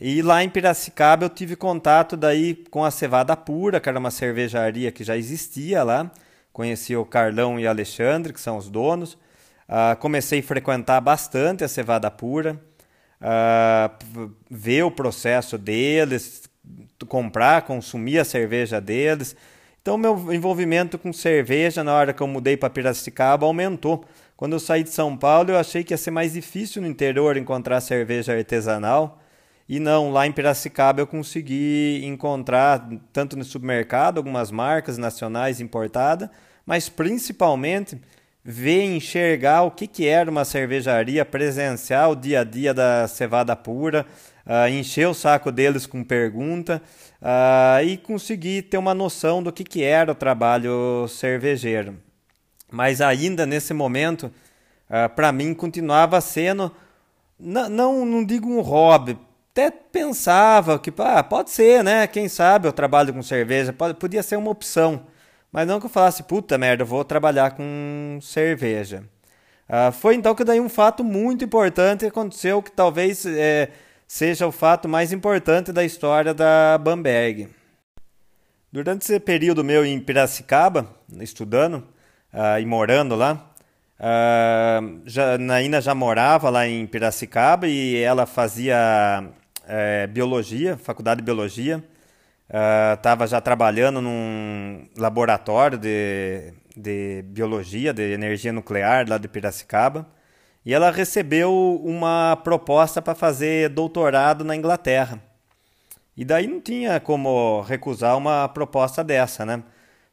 E 0.00 0.22
lá 0.22 0.44
em 0.44 0.48
Piracicaba 0.48 1.24
eu 1.24 1.28
tive 1.28 1.56
contato 1.56 2.16
daí 2.16 2.54
com 2.70 2.84
a 2.84 2.90
Cevada 2.90 3.36
Pura, 3.36 3.80
que 3.80 3.88
era 3.88 3.98
uma 3.98 4.12
cervejaria 4.12 4.92
que 4.92 5.02
já 5.02 5.16
existia 5.16 5.82
lá. 5.82 6.10
Conheci 6.52 6.94
o 6.96 7.04
Carlão 7.04 7.58
e 7.58 7.66
o 7.66 7.68
Alexandre, 7.68 8.32
que 8.32 8.40
são 8.40 8.56
os 8.56 8.68
donos. 8.68 9.14
Uh, 9.68 9.96
comecei 9.98 10.38
a 10.40 10.42
frequentar 10.42 11.00
bastante 11.00 11.64
a 11.64 11.68
Cevada 11.68 12.10
Pura. 12.10 12.60
uh, 13.20 14.30
ver 14.50 14.84
o 14.84 14.90
processo 14.90 15.58
deles, 15.58 16.48
comprar, 17.08 17.62
consumir 17.62 18.18
a 18.18 18.24
cerveja 18.24 18.80
deles. 18.80 19.36
Então, 19.82 19.96
meu 19.96 20.32
envolvimento 20.32 20.98
com 20.98 21.12
cerveja 21.12 21.82
na 21.82 21.94
hora 21.94 22.12
que 22.12 22.22
eu 22.22 22.26
mudei 22.26 22.56
para 22.56 22.70
Piracicaba 22.70 23.46
aumentou. 23.46 24.04
Quando 24.36 24.52
eu 24.52 24.60
saí 24.60 24.84
de 24.84 24.90
São 24.90 25.16
Paulo, 25.16 25.50
eu 25.50 25.58
achei 25.58 25.82
que 25.82 25.92
ia 25.92 25.98
ser 25.98 26.10
mais 26.10 26.34
difícil 26.34 26.82
no 26.82 26.88
interior 26.88 27.36
encontrar 27.36 27.80
cerveja 27.80 28.36
artesanal. 28.36 29.20
E 29.68 29.78
não, 29.78 30.10
lá 30.10 30.26
em 30.26 30.32
Piracicaba 30.32 31.00
eu 31.00 31.06
consegui 31.06 32.00
encontrar, 32.04 32.88
tanto 33.12 33.36
no 33.36 33.44
supermercado, 33.44 34.16
algumas 34.16 34.50
marcas 34.50 34.96
nacionais 34.96 35.60
importadas, 35.60 36.30
mas 36.64 36.88
principalmente 36.88 38.00
ver 38.42 38.84
enxergar 38.84 39.64
o 39.64 39.70
que, 39.70 39.86
que 39.86 40.06
era 40.06 40.30
uma 40.30 40.42
cervejaria, 40.42 41.22
presenciar 41.22 42.10
o 42.10 42.16
dia 42.16 42.40
a 42.40 42.44
dia 42.44 42.72
da 42.72 43.06
cevada 43.06 43.54
pura, 43.54 44.06
uh, 44.46 44.66
encher 44.70 45.06
o 45.06 45.12
saco 45.12 45.52
deles 45.52 45.84
com 45.84 46.02
pergunta 46.02 46.80
uh, 47.20 47.84
e 47.84 47.98
conseguir 47.98 48.62
ter 48.62 48.78
uma 48.78 48.94
noção 48.94 49.42
do 49.42 49.52
que, 49.52 49.64
que 49.64 49.82
era 49.82 50.12
o 50.12 50.14
trabalho 50.14 51.06
cervejeiro. 51.08 51.98
Mas 52.72 53.02
ainda 53.02 53.44
nesse 53.44 53.74
momento, 53.74 54.24
uh, 54.24 54.32
ah, 54.88 55.08
para 55.10 55.30
mim, 55.30 55.52
continuava 55.52 56.18
sendo, 56.22 56.74
não, 57.38 57.68
não, 57.68 58.06
não 58.06 58.24
digo 58.24 58.48
um 58.48 58.62
hobby, 58.62 59.18
até 59.58 59.70
pensava 59.72 60.78
que 60.78 60.92
ah, 60.98 61.22
pode 61.24 61.50
ser, 61.50 61.82
né? 61.82 62.06
Quem 62.06 62.28
sabe 62.28 62.68
eu 62.68 62.72
trabalho 62.72 63.12
com 63.12 63.22
cerveja, 63.22 63.72
pode, 63.72 63.94
podia 63.94 64.22
ser 64.22 64.36
uma 64.36 64.50
opção. 64.50 65.06
Mas 65.50 65.66
não 65.66 65.80
que 65.80 65.86
eu 65.86 65.90
falasse, 65.90 66.22
puta 66.22 66.56
merda, 66.56 66.84
eu 66.84 66.86
vou 66.86 67.04
trabalhar 67.04 67.50
com 67.50 68.18
cerveja. 68.22 69.02
Uh, 69.68 69.90
foi 69.92 70.14
então 70.14 70.34
que 70.34 70.44
daí 70.44 70.60
um 70.60 70.68
fato 70.68 71.02
muito 71.02 71.44
importante 71.44 72.06
aconteceu, 72.06 72.62
que 72.62 72.70
talvez 72.70 73.26
é, 73.26 73.70
seja 74.06 74.46
o 74.46 74.52
fato 74.52 74.88
mais 74.88 75.12
importante 75.12 75.72
da 75.72 75.84
história 75.84 76.32
da 76.32 76.78
Bamberg. 76.78 77.48
Durante 78.70 79.02
esse 79.02 79.18
período 79.18 79.64
meu 79.64 79.84
em 79.84 79.98
Piracicaba, 79.98 80.88
estudando 81.20 81.76
uh, 82.32 82.60
e 82.60 82.64
morando 82.64 83.16
lá, 83.16 83.52
uh, 83.98 85.00
já, 85.04 85.36
Naina 85.36 85.80
já 85.80 85.94
morava 85.94 86.48
lá 86.48 86.66
em 86.66 86.86
Piracicaba 86.86 87.66
e 87.66 87.96
ela 87.96 88.24
fazia 88.24 89.32
é, 89.68 90.06
biologia, 90.06 90.76
faculdade 90.76 91.20
de 91.20 91.24
biologia. 91.24 91.84
Estava 92.94 93.24
uh, 93.24 93.26
já 93.26 93.40
trabalhando 93.40 94.00
num 94.00 94.88
laboratório 94.96 95.76
de, 95.76 96.54
de 96.74 97.22
biologia, 97.26 97.92
de 97.92 98.02
energia 98.12 98.52
nuclear 98.52 99.06
lá 99.06 99.18
de 99.18 99.28
Piracicaba. 99.28 100.08
E 100.64 100.72
ela 100.72 100.90
recebeu 100.90 101.80
uma 101.84 102.36
proposta 102.36 103.02
para 103.02 103.14
fazer 103.14 103.68
doutorado 103.68 104.44
na 104.44 104.56
Inglaterra. 104.56 105.22
E 106.16 106.24
daí 106.24 106.46
não 106.46 106.60
tinha 106.60 106.98
como 106.98 107.60
recusar 107.60 108.16
uma 108.16 108.48
proposta 108.48 109.04
dessa, 109.04 109.46
né? 109.46 109.62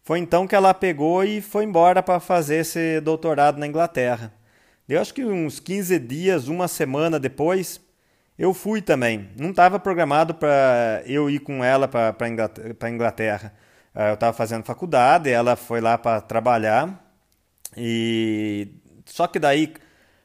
Foi 0.03 0.19
então 0.19 0.45
que 0.45 0.55
ela 0.55 0.73
pegou 0.73 1.23
e 1.23 1.41
foi 1.41 1.63
embora 1.63 2.03
para 2.03 2.19
fazer 2.19 2.57
esse 2.57 3.01
doutorado 3.01 3.57
na 3.57 3.65
Inglaterra. 3.65 4.31
Eu 4.87 5.01
acho 5.01 5.13
que 5.13 5.25
uns 5.25 5.59
15 5.59 5.97
dias, 5.97 6.47
uma 6.47 6.67
semana 6.67 7.19
depois, 7.19 7.81
eu 8.37 8.53
fui 8.53 8.81
também. 8.81 9.29
Não 9.37 9.51
estava 9.51 9.79
programado 9.79 10.33
para 10.33 11.01
eu 11.05 11.29
ir 11.29 11.39
com 11.39 11.63
ela 11.63 11.87
para 11.87 12.15
a 12.81 12.89
Inglaterra. 12.89 13.53
Ah, 13.93 14.09
eu 14.09 14.13
estava 14.15 14.33
fazendo 14.33 14.63
faculdade, 14.63 15.29
ela 15.29 15.55
foi 15.55 15.79
lá 15.81 15.97
para 15.97 16.21
trabalhar. 16.21 17.01
E 17.77 18.67
só 19.05 19.27
que 19.27 19.39
daí 19.39 19.73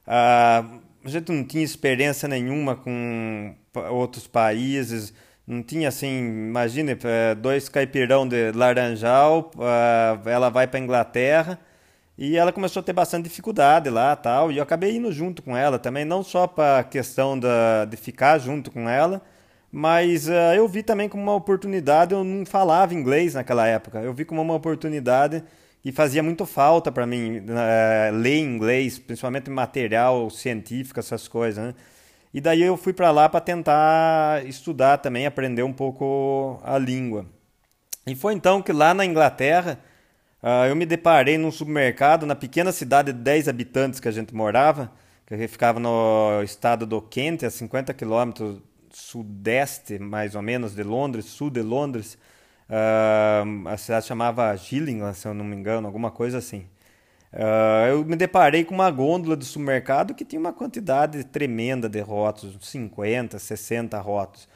a 0.06 0.64
gente 1.04 1.30
não 1.32 1.44
tinha 1.44 1.64
experiência 1.64 2.28
nenhuma 2.28 2.76
com 2.76 3.54
outros 3.90 4.26
países. 4.26 5.12
Não 5.46 5.62
tinha 5.62 5.88
assim, 5.88 6.08
imagine, 6.08 6.96
eh, 7.02 7.34
dois 7.34 7.68
caipirão 7.68 8.26
de 8.28 8.52
laranjal, 8.52 9.50
ah, 9.58 10.20
ela 10.26 10.48
vai 10.48 10.66
para 10.66 10.78
Inglaterra 10.80 11.58
e 12.20 12.36
ela 12.36 12.52
começou 12.52 12.80
a 12.80 12.82
ter 12.82 12.92
bastante 12.92 13.24
dificuldade 13.24 13.88
lá 13.88 14.14
tal. 14.14 14.52
E 14.52 14.58
eu 14.58 14.62
acabei 14.62 14.94
indo 14.94 15.10
junto 15.10 15.42
com 15.42 15.56
ela 15.56 15.78
também, 15.78 16.04
não 16.04 16.22
só 16.22 16.46
para 16.46 16.84
questão 16.84 17.38
da, 17.38 17.86
de 17.86 17.96
ficar 17.96 18.36
junto 18.38 18.70
com 18.70 18.86
ela, 18.86 19.22
mas 19.72 20.28
uh, 20.28 20.52
eu 20.54 20.68
vi 20.68 20.82
também 20.82 21.08
como 21.08 21.22
uma 21.22 21.34
oportunidade. 21.34 22.12
Eu 22.12 22.22
não 22.22 22.44
falava 22.44 22.92
inglês 22.92 23.32
naquela 23.32 23.66
época. 23.66 24.00
Eu 24.00 24.12
vi 24.12 24.26
como 24.26 24.42
uma 24.42 24.52
oportunidade 24.52 25.42
e 25.82 25.90
fazia 25.92 26.22
muito 26.22 26.44
falta 26.44 26.92
para 26.92 27.06
mim 27.06 27.38
uh, 27.38 28.14
ler 28.14 28.38
inglês, 28.38 28.98
principalmente 28.98 29.48
material 29.48 30.28
científico, 30.28 31.00
essas 31.00 31.26
coisas. 31.26 31.68
Né? 31.68 31.74
E 32.34 32.40
daí 32.40 32.60
eu 32.60 32.76
fui 32.76 32.92
para 32.92 33.10
lá 33.10 33.30
para 33.30 33.40
tentar 33.40 34.44
estudar 34.46 34.98
também, 34.98 35.24
aprender 35.24 35.62
um 35.62 35.72
pouco 35.72 36.60
a 36.64 36.76
língua. 36.76 37.24
E 38.06 38.14
foi 38.14 38.34
então 38.34 38.60
que 38.60 38.72
lá 38.72 38.92
na 38.92 39.06
Inglaterra 39.06 39.78
Uh, 40.42 40.66
eu 40.68 40.76
me 40.76 40.86
deparei 40.86 41.36
num 41.36 41.50
supermercado 41.50 42.24
na 42.24 42.34
pequena 42.34 42.72
cidade 42.72 43.12
de 43.12 43.18
10 43.18 43.48
habitantes 43.48 44.00
que 44.00 44.08
a 44.08 44.12
gente 44.12 44.34
morava, 44.34 44.90
que 45.26 45.46
ficava 45.46 45.78
no 45.78 46.42
estado 46.42 46.86
do 46.86 47.00
Kent, 47.02 47.44
a 47.44 47.50
50 47.50 47.92
quilômetros 47.92 48.60
sudeste, 48.90 49.98
mais 49.98 50.34
ou 50.34 50.42
menos, 50.42 50.74
de 50.74 50.82
Londres, 50.82 51.26
sul 51.26 51.50
de 51.50 51.62
Londres. 51.62 52.18
Uh, 52.68 53.68
a 53.68 53.76
cidade 53.76 54.06
chamava 54.06 54.56
Gillingham, 54.56 55.12
se 55.12 55.28
eu 55.28 55.34
não 55.34 55.44
me 55.44 55.54
engano, 55.56 55.86
alguma 55.86 56.10
coisa 56.10 56.38
assim. 56.38 56.66
Uh, 57.32 57.86
eu 57.90 58.04
me 58.04 58.16
deparei 58.16 58.64
com 58.64 58.74
uma 58.74 58.90
gôndola 58.90 59.36
do 59.36 59.44
supermercado 59.44 60.14
que 60.14 60.24
tinha 60.24 60.40
uma 60.40 60.52
quantidade 60.52 61.22
tremenda 61.24 61.88
de 61.88 62.00
rótulos, 62.00 62.56
50, 62.60 63.38
60 63.38 64.00
rótulos. 64.00 64.48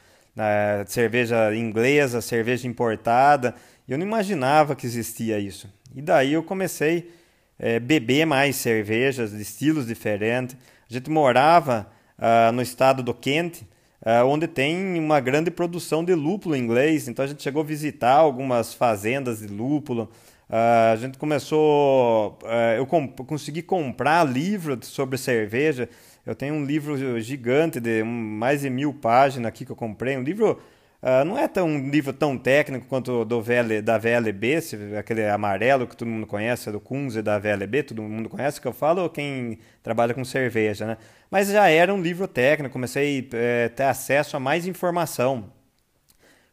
Cerveja 0.87 1.55
inglesa, 1.55 2.19
cerveja 2.19 2.67
importada, 2.67 3.55
eu 3.87 3.97
não 3.97 4.05
imaginava 4.05 4.75
que 4.75 4.85
existia 4.85 5.39
isso. 5.39 5.69
E 5.95 6.01
daí 6.01 6.33
eu 6.33 6.43
comecei 6.43 7.11
a 7.59 7.67
é, 7.67 7.79
beber 7.79 8.25
mais 8.25 8.55
cervejas 8.55 9.31
de 9.31 9.41
estilos 9.41 9.87
diferentes. 9.87 10.57
A 10.89 10.93
gente 10.93 11.09
morava 11.09 11.87
uh, 12.19 12.51
no 12.51 12.61
estado 12.61 13.01
do 13.01 13.13
Kent, 13.13 13.61
uh, 14.01 14.25
onde 14.25 14.47
tem 14.47 14.99
uma 14.99 15.19
grande 15.19 15.49
produção 15.51 16.03
de 16.03 16.13
lúpulo 16.13 16.55
inglês. 16.55 17.07
Então 17.07 17.23
a 17.23 17.27
gente 17.27 17.41
chegou 17.41 17.61
a 17.61 17.65
visitar 17.65 18.13
algumas 18.13 18.73
fazendas 18.73 19.39
de 19.39 19.47
lúpulo. 19.47 20.09
Uh, 20.49 20.93
a 20.93 20.95
gente 20.97 21.17
começou. 21.17 22.37
eu 22.77 22.85
com, 22.85 23.07
consegui 23.07 23.61
comprar 23.61 24.23
livros 24.23 24.87
sobre 24.87 25.17
cerveja. 25.17 25.89
Eu 26.25 26.35
tenho 26.35 26.55
um 26.55 26.65
livro 26.65 27.19
gigante 27.19 27.79
de 27.79 28.03
mais 28.03 28.61
de 28.61 28.69
mil 28.69 28.93
páginas 28.93 29.47
aqui 29.47 29.65
que 29.65 29.71
eu 29.71 29.75
comprei. 29.75 30.17
Um 30.17 30.23
livro 30.23 30.59
Uh, 31.01 31.23
não 31.23 31.37
é 31.37 31.47
tão, 31.47 31.67
um 31.67 31.89
livro 31.89 32.11
tão 32.11 32.37
técnico 32.37 32.87
quanto 32.87 33.23
do 33.25 33.41
VL, 33.41 33.81
da 33.83 33.97
VLB, 33.97 34.59
aquele 34.97 35.27
amarelo 35.27 35.85
que 35.85 35.95
todo 35.95 36.07
mundo 36.07 36.25
conhece, 36.25 36.71
do 36.71 36.79
Kunze 36.79 37.21
da 37.21 37.37
VLB, 37.37 37.83
todo 37.83 38.01
mundo 38.01 38.27
conhece 38.27 38.59
que 38.59 38.67
eu 38.67 38.73
falo, 38.73 39.07
quem 39.09 39.59
trabalha 39.83 40.13
com 40.13 40.25
cerveja, 40.25 40.85
né? 40.85 40.97
Mas 41.29 41.49
já 41.49 41.69
era 41.69 41.93
um 41.93 42.01
livro 42.01 42.27
técnico, 42.27 42.73
comecei 42.73 43.29
a 43.31 43.35
é, 43.37 43.69
ter 43.69 43.83
acesso 43.83 44.35
a 44.35 44.39
mais 44.39 44.65
informação. 44.65 45.51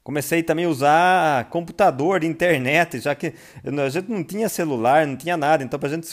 Comecei 0.02 0.42
também 0.42 0.64
a 0.64 0.68
usar 0.68 1.48
computador, 1.48 2.24
internet, 2.24 2.98
já 2.98 3.14
que 3.14 3.32
a 3.64 3.88
gente 3.88 4.10
não 4.10 4.24
tinha 4.24 4.48
celular, 4.48 5.06
não 5.06 5.16
tinha 5.16 5.36
nada. 5.36 5.62
Então, 5.62 5.78
para 5.78 5.88
a 5.88 5.92
gente 5.92 6.12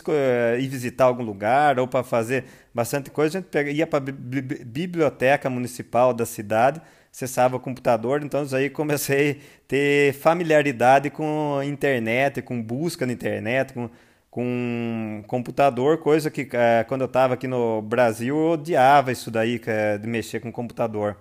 ir 0.59 0.67
visitar 0.67 1.05
algum 1.05 1.23
lugar 1.23 1.79
ou 1.79 1.87
para 1.87 2.03
fazer 2.03 2.45
bastante 2.71 3.09
coisa, 3.09 3.39
a 3.39 3.41
gente 3.41 3.71
ia 3.75 3.87
para 3.87 3.97
a 3.97 4.01
biblioteca 4.01 5.49
municipal 5.49 6.13
da 6.13 6.23
cidade 6.23 6.79
acessava 7.11 7.59
computador, 7.59 8.23
então 8.23 8.45
aí 8.53 8.69
comecei 8.69 9.31
a 9.31 9.35
ter 9.67 10.13
familiaridade 10.13 11.09
com 11.09 11.61
internet, 11.63 12.41
com 12.41 12.61
busca 12.61 13.05
na 13.05 13.13
internet, 13.13 13.73
com, 13.73 13.89
com 14.29 15.23
computador, 15.27 15.97
coisa 15.97 16.29
que 16.29 16.47
é, 16.53 16.83
quando 16.87 17.01
eu 17.01 17.07
estava 17.07 17.33
aqui 17.33 17.47
no 17.47 17.81
Brasil 17.81 18.37
eu 18.37 18.51
odiava 18.51 19.11
isso 19.11 19.31
daí, 19.31 19.59
é, 19.65 19.97
de 19.97 20.07
mexer 20.07 20.39
com 20.39 20.51
computador. 20.51 21.17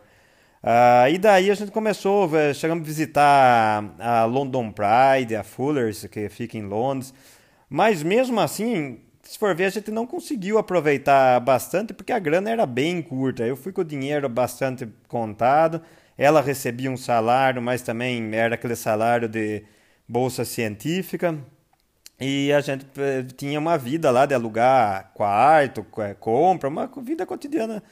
Uh, 0.63 1.09
e 1.13 1.19
daí 1.19 1.51
a 1.51 1.55
gente 1.55 1.71
começou, 1.71 2.29
chegamos 2.53 2.83
a 2.83 2.87
visitar 2.87 3.95
a 3.99 4.25
London 4.25 4.73
Pride, 4.73 5.37
a 5.37 5.45
Fuller's, 5.45 6.05
que 6.07 6.29
fica 6.29 6.59
em 6.59 6.63
Londres, 6.63 7.15
mas 7.71 8.03
mesmo 8.03 8.41
assim 8.41 9.01
se 9.29 9.39
for 9.39 9.55
ver, 9.55 9.67
a 9.67 9.71
gente 9.71 9.91
não 9.91 10.07
conseguiu 10.07 10.57
aproveitar 10.57 11.39
bastante 11.41 11.93
porque 11.93 12.13
a 12.15 12.19
grana 12.19 12.49
era 12.51 12.65
bem 12.65 13.03
curta. 13.03 13.47
Eu 13.47 13.57
fui 13.57 13.73
com 13.73 13.83
o 13.83 13.85
dinheiro 13.85 14.27
bastante 14.27 14.89
contado, 15.07 15.83
ela 16.17 16.41
recebia 16.41 16.91
um 16.91 16.97
salário, 16.97 17.61
mas 17.61 17.83
também 17.83 18.35
era 18.35 18.55
aquele 18.55 18.75
salário 18.75 19.29
de 19.29 19.63
bolsa 20.09 20.47
científica. 20.47 21.39
E 22.19 22.51
a 22.55 22.61
gente 22.63 22.87
eh, 22.97 23.25
tinha 23.37 23.59
uma 23.59 23.77
vida 23.77 24.11
lá 24.11 24.25
de 24.25 24.35
alugar 24.35 25.13
quarto, 25.15 25.85
eh, 25.99 26.15
compra, 26.19 26.69
uma 26.69 26.91
vida 27.03 27.27
cotidiana 27.27 27.83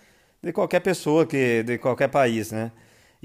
de 0.42 0.52
qualquer 0.54 0.80
pessoa 0.80 1.26
que 1.26 1.62
de 1.62 1.76
qualquer 1.78 2.08
país, 2.08 2.50
né? 2.50 2.72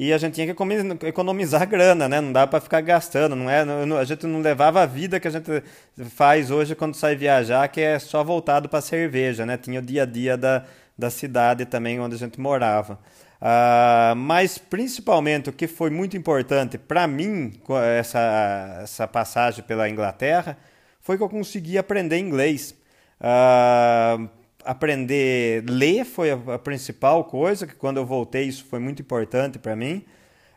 E 0.04 0.12
a 0.12 0.18
gente 0.18 0.34
tinha 0.34 0.52
que 0.52 1.06
economizar 1.06 1.70
grana, 1.70 2.10
né? 2.10 2.20
Não 2.20 2.34
dá 2.34 2.48
para 2.48 2.60
ficar 2.60 2.82
gastando, 2.82 3.36
não 3.36 3.48
é? 3.48 3.62
A 4.00 4.04
gente 4.04 4.26
não 4.26 4.42
levava 4.42 4.82
a 4.82 4.86
vida 4.88 5.20
que 5.20 5.28
a 5.28 5.32
gente 5.32 5.62
faz 6.10 6.50
hoje 6.50 6.74
quando 6.74 6.96
sai 6.96 7.16
viajar, 7.16 7.68
que 7.68 7.80
é 7.80 8.00
só 8.00 8.24
voltado 8.24 8.68
para 8.68 8.82
cerveja, 8.82 9.46
né? 9.46 9.58
Tinha 9.58 9.80
o 9.80 9.84
dia 9.84 10.02
a 10.02 10.06
dia 10.08 10.36
da, 10.36 10.66
da 10.98 11.12
cidade 11.12 11.66
também 11.66 12.00
onde 12.00 12.16
a 12.16 12.18
gente 12.18 12.42
morava. 12.42 12.98
Uh, 13.40 14.16
mas 14.16 14.58
principalmente 14.58 15.52
o 15.52 15.54
que 15.54 15.68
foi 15.68 15.92
muito 15.92 16.18
importante 16.18 16.80
para 16.80 17.06
mim, 17.06 17.54
essa, 18.00 18.80
essa 18.82 19.08
passagem 19.08 19.64
pela 19.64 19.88
Inglaterra, 19.88 20.58
foi 21.00 21.16
que 21.16 21.22
eu 21.22 21.30
consegui 21.30 21.78
aprender 21.78 22.18
inglês. 22.18 22.74
Uh, 23.20 24.28
aprender 24.66 25.64
a 25.68 25.72
ler 25.72 26.06
foi 26.06 26.32
a, 26.32 26.40
a, 26.56 26.60
principal 26.60 27.24
coisa, 27.26 27.68
que 27.68 27.76
quando 27.76 27.98
eu 27.98 28.06
voltei 28.06 28.44
isso 28.44 28.66
foi 28.66 28.80
muito 28.80 29.02
importante 29.02 29.60
para 29.60 29.76
mim. 29.76 30.04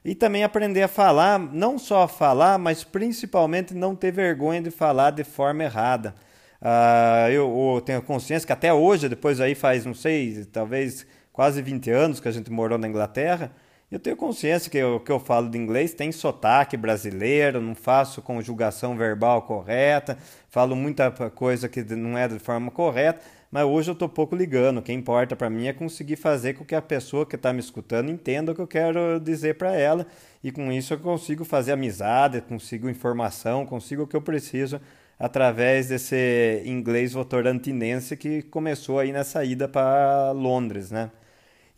E 0.04 0.14
também 0.14 0.44
aprender 0.44 0.82
a 0.82 0.88
falar, 0.88 1.38
não 1.38 1.78
só 1.78 2.02
a 2.02 2.08
falar, 2.08 2.58
mas 2.58 2.84
principalmente 2.84 3.72
não 3.72 3.96
ter 3.96 4.12
vergonha 4.12 4.60
de 4.60 4.70
falar 4.70 5.10
de 5.10 5.24
forma 5.24 5.64
errada. 5.64 6.14
Uh, 6.60 7.28
eu, 7.30 7.74
eu, 7.74 7.80
tenho 7.80 8.02
consciência 8.02 8.46
que 8.46 8.52
até 8.52 8.72
hoje, 8.72 9.08
depois 9.08 9.40
aí 9.40 9.54
faz, 9.54 9.84
não 9.86 9.94
sei, 9.94 10.44
talvez 10.52 11.06
quase 11.32 11.60
20 11.62 11.90
anos 11.90 12.20
que 12.20 12.28
a 12.28 12.32
gente 12.32 12.50
morou 12.50 12.78
na 12.78 12.86
Inglaterra, 12.86 13.50
eu 13.90 14.00
tenho 14.00 14.16
consciência 14.16 14.70
que 14.70 14.82
o 14.82 14.98
que 14.98 15.12
eu 15.12 15.20
falo 15.20 15.48
de 15.48 15.56
inglês 15.56 15.94
tem 15.94 16.10
sotaque 16.10 16.76
brasileiro, 16.76 17.60
não 17.60 17.74
faço 17.74 18.20
conjugação 18.22 18.96
verbal 18.96 19.42
correta, 19.42 20.18
falo 20.48 20.74
muita 20.74 21.10
coisa 21.30 21.68
que 21.68 21.82
não 21.94 22.18
é 22.18 22.26
de 22.26 22.38
forma 22.38 22.70
correta, 22.70 23.20
mas 23.54 23.64
hoje 23.64 23.88
eu 23.88 23.92
estou 23.92 24.08
pouco 24.08 24.34
ligando. 24.34 24.78
O 24.78 24.82
que 24.82 24.92
importa 24.92 25.36
para 25.36 25.48
mim 25.48 25.68
é 25.68 25.72
conseguir 25.72 26.16
fazer 26.16 26.54
com 26.54 26.64
que 26.64 26.74
a 26.74 26.82
pessoa 26.82 27.24
que 27.24 27.36
está 27.36 27.52
me 27.52 27.60
escutando 27.60 28.10
entenda 28.10 28.50
o 28.50 28.54
que 28.54 28.60
eu 28.60 28.66
quero 28.66 29.20
dizer 29.20 29.54
para 29.56 29.76
ela, 29.76 30.08
e 30.42 30.50
com 30.50 30.72
isso 30.72 30.92
eu 30.92 30.98
consigo 30.98 31.44
fazer 31.44 31.70
amizade, 31.70 32.40
consigo 32.40 32.90
informação, 32.90 33.64
consigo 33.64 34.02
o 34.02 34.06
que 34.08 34.16
eu 34.16 34.22
preciso 34.22 34.80
através 35.16 35.86
desse 35.86 36.64
inglês 36.66 37.12
votorantinense 37.12 38.16
que 38.16 38.42
começou 38.42 38.98
aí 38.98 39.12
nessa 39.12 39.44
ida 39.44 39.68
para 39.68 40.32
Londres, 40.32 40.90
né? 40.90 41.12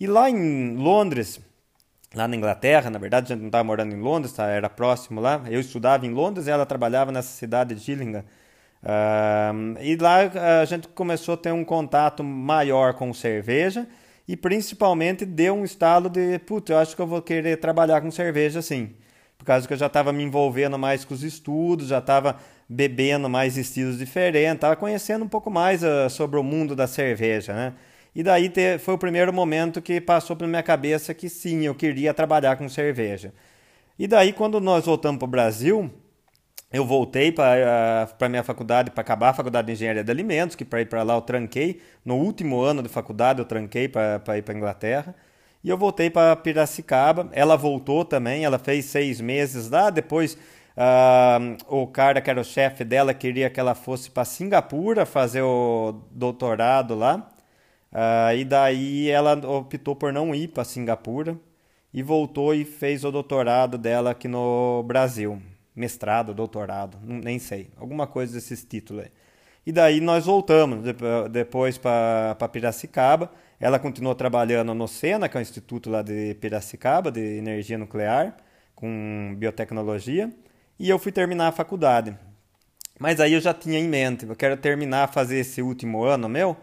E 0.00 0.06
lá 0.06 0.30
em 0.30 0.74
Londres, 0.76 1.40
lá 2.14 2.26
na 2.26 2.36
Inglaterra, 2.36 2.88
na 2.88 2.98
verdade, 2.98 3.26
a 3.26 3.36
gente 3.36 3.42
não 3.42 3.48
estava 3.48 3.64
morando 3.64 3.94
em 3.94 4.00
Londres, 4.00 4.32
tá? 4.32 4.46
era 4.46 4.70
próximo 4.70 5.20
lá. 5.20 5.42
Eu 5.50 5.60
estudava 5.60 6.06
em 6.06 6.10
Londres 6.10 6.46
e 6.46 6.50
ela 6.50 6.64
trabalhava 6.64 7.12
nessa 7.12 7.36
cidade 7.36 7.74
de 7.74 7.82
Gillingham. 7.82 8.24
Uh, 8.82 9.80
e 9.80 9.96
lá 9.96 10.18
a 10.60 10.64
gente 10.64 10.88
começou 10.88 11.34
a 11.34 11.36
ter 11.36 11.52
um 11.52 11.64
contato 11.64 12.22
maior 12.22 12.94
com 12.94 13.12
cerveja 13.12 13.86
e 14.28 14.36
principalmente 14.36 15.24
deu 15.24 15.54
um 15.54 15.64
estalo 15.64 16.08
de, 16.08 16.38
putz, 16.40 16.70
eu 16.70 16.78
acho 16.78 16.94
que 16.94 17.02
eu 17.02 17.06
vou 17.06 17.22
querer 17.22 17.58
trabalhar 17.58 18.00
com 18.00 18.10
cerveja 18.10 18.62
sim. 18.62 18.94
Por 19.38 19.44
causa 19.44 19.66
que 19.66 19.72
eu 19.72 19.78
já 19.78 19.86
estava 19.86 20.12
me 20.12 20.22
envolvendo 20.22 20.78
mais 20.78 21.04
com 21.04 21.14
os 21.14 21.22
estudos, 21.22 21.88
já 21.88 21.98
estava 21.98 22.36
bebendo 22.68 23.28
mais 23.28 23.56
estilos 23.56 23.98
diferentes, 23.98 24.56
estava 24.56 24.76
conhecendo 24.76 25.24
um 25.24 25.28
pouco 25.28 25.50
mais 25.50 25.82
uh, 25.82 26.10
sobre 26.10 26.38
o 26.38 26.42
mundo 26.42 26.74
da 26.74 26.86
cerveja, 26.86 27.52
né? 27.52 27.72
E 28.14 28.22
daí 28.22 28.48
te, 28.48 28.78
foi 28.78 28.94
o 28.94 28.98
primeiro 28.98 29.32
momento 29.32 29.82
que 29.82 30.00
passou 30.00 30.34
pela 30.34 30.48
minha 30.48 30.62
cabeça 30.62 31.12
que 31.12 31.28
sim, 31.28 31.66
eu 31.66 31.74
queria 31.74 32.14
trabalhar 32.14 32.56
com 32.56 32.66
cerveja. 32.68 33.32
E 33.98 34.06
daí, 34.06 34.32
quando 34.32 34.58
nós 34.58 34.86
voltamos 34.86 35.18
para 35.18 35.26
o 35.26 35.30
Brasil, 35.30 35.90
eu 36.76 36.84
voltei 36.84 37.32
para 37.32 38.08
a 38.20 38.28
minha 38.28 38.42
faculdade, 38.42 38.90
para 38.90 39.00
acabar 39.00 39.30
a 39.30 39.34
faculdade 39.34 39.66
de 39.66 39.72
engenharia 39.72 40.04
de 40.04 40.10
alimentos, 40.10 40.56
que 40.56 40.64
para 40.64 40.80
ir 40.80 40.86
para 40.86 41.02
lá 41.02 41.14
eu 41.14 41.20
tranquei. 41.20 41.80
No 42.04 42.16
último 42.16 42.60
ano 42.60 42.82
de 42.82 42.88
faculdade 42.88 43.40
eu 43.40 43.44
tranquei 43.44 43.88
para 43.88 44.38
ir 44.38 44.42
para 44.42 44.54
Inglaterra. 44.54 45.14
E 45.64 45.68
eu 45.68 45.78
voltei 45.78 46.10
para 46.10 46.36
Piracicaba. 46.36 47.28
Ela 47.32 47.56
voltou 47.56 48.04
também, 48.04 48.44
ela 48.44 48.58
fez 48.58 48.84
seis 48.86 49.20
meses 49.20 49.70
lá. 49.70 49.90
Depois 49.90 50.34
uh, 50.76 51.56
o 51.68 51.86
cara 51.86 52.20
que 52.20 52.30
era 52.30 52.40
o 52.40 52.44
chefe 52.44 52.84
dela 52.84 53.14
queria 53.14 53.50
que 53.50 53.58
ela 53.58 53.74
fosse 53.74 54.10
para 54.10 54.24
Singapura 54.24 55.06
fazer 55.06 55.42
o 55.42 56.02
doutorado 56.10 56.94
lá. 56.94 57.28
Uh, 57.92 58.36
e 58.36 58.44
daí 58.44 59.10
ela 59.10 59.34
optou 59.34 59.96
por 59.96 60.12
não 60.12 60.34
ir 60.34 60.48
para 60.48 60.64
Singapura 60.64 61.38
e 61.92 62.02
voltou 62.02 62.54
e 62.54 62.64
fez 62.64 63.04
o 63.04 63.10
doutorado 63.10 63.78
dela 63.78 64.10
aqui 64.10 64.28
no 64.28 64.82
Brasil. 64.82 65.40
Mestrado, 65.76 66.34
doutorado, 66.34 66.98
nem 67.04 67.38
sei. 67.38 67.70
Alguma 67.76 68.06
coisa 68.06 68.32
desses 68.32 68.64
títulos 68.64 69.04
aí. 69.04 69.10
E 69.66 69.72
daí 69.72 70.00
nós 70.00 70.24
voltamos 70.24 70.80
depois 71.30 71.76
para 71.76 72.48
Piracicaba. 72.50 73.30
Ela 73.60 73.78
continuou 73.78 74.14
trabalhando 74.14 74.72
no 74.74 74.88
SENA, 74.88 75.28
que 75.28 75.36
é 75.36 75.40
o 75.40 75.42
instituto 75.42 75.90
lá 75.90 76.02
de 76.02 76.34
Piracicaba, 76.40 77.10
de 77.10 77.20
energia 77.20 77.76
nuclear, 77.76 78.36
com 78.74 79.34
biotecnologia. 79.36 80.32
E 80.78 80.88
eu 80.88 80.98
fui 80.98 81.12
terminar 81.12 81.48
a 81.48 81.52
faculdade. 81.52 82.16
Mas 82.98 83.20
aí 83.20 83.34
eu 83.34 83.40
já 83.40 83.52
tinha 83.52 83.78
em 83.78 83.88
mente, 83.88 84.24
eu 84.24 84.34
quero 84.34 84.56
terminar, 84.56 85.12
fazer 85.12 85.38
esse 85.38 85.60
último 85.60 86.04
ano 86.04 86.28
meu, 86.28 86.56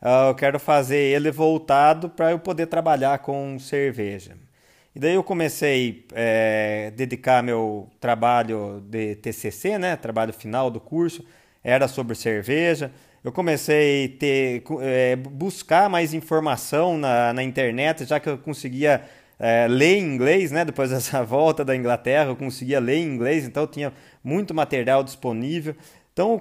Uh, 0.00 0.30
eu 0.30 0.34
quero 0.34 0.58
fazer 0.58 0.96
ele 0.96 1.30
voltado 1.30 2.08
para 2.08 2.30
eu 2.30 2.38
poder 2.38 2.66
trabalhar 2.66 3.18
com 3.18 3.58
cerveja. 3.58 4.34
E 4.94 4.98
daí 4.98 5.14
eu 5.14 5.22
comecei 5.22 6.04
a 6.10 6.14
é, 6.14 6.90
dedicar 6.96 7.42
meu 7.42 7.88
trabalho 8.00 8.82
de 8.88 9.14
TCC, 9.16 9.78
né, 9.78 9.96
trabalho 9.96 10.32
final 10.32 10.70
do 10.70 10.80
curso, 10.80 11.24
era 11.62 11.86
sobre 11.86 12.14
cerveja. 12.16 12.90
Eu 13.22 13.30
comecei 13.30 14.06
a 14.06 14.18
ter, 14.18 14.64
é, 14.80 15.14
buscar 15.14 15.88
mais 15.88 16.12
informação 16.14 16.98
na, 16.98 17.32
na 17.32 17.42
internet, 17.42 18.04
já 18.04 18.18
que 18.18 18.28
eu 18.28 18.38
conseguia 18.38 19.02
é, 19.38 19.66
ler 19.68 19.98
em 19.98 20.14
inglês, 20.14 20.50
né? 20.50 20.64
Depois 20.64 20.90
dessa 20.92 21.22
volta 21.22 21.64
da 21.64 21.76
Inglaterra, 21.76 22.30
eu 22.30 22.36
conseguia 22.36 22.80
ler 22.80 22.96
em 22.96 23.06
inglês, 23.06 23.44
então 23.44 23.66
tinha 23.66 23.92
muito 24.24 24.54
material 24.54 25.04
disponível. 25.04 25.74
Então, 26.12 26.38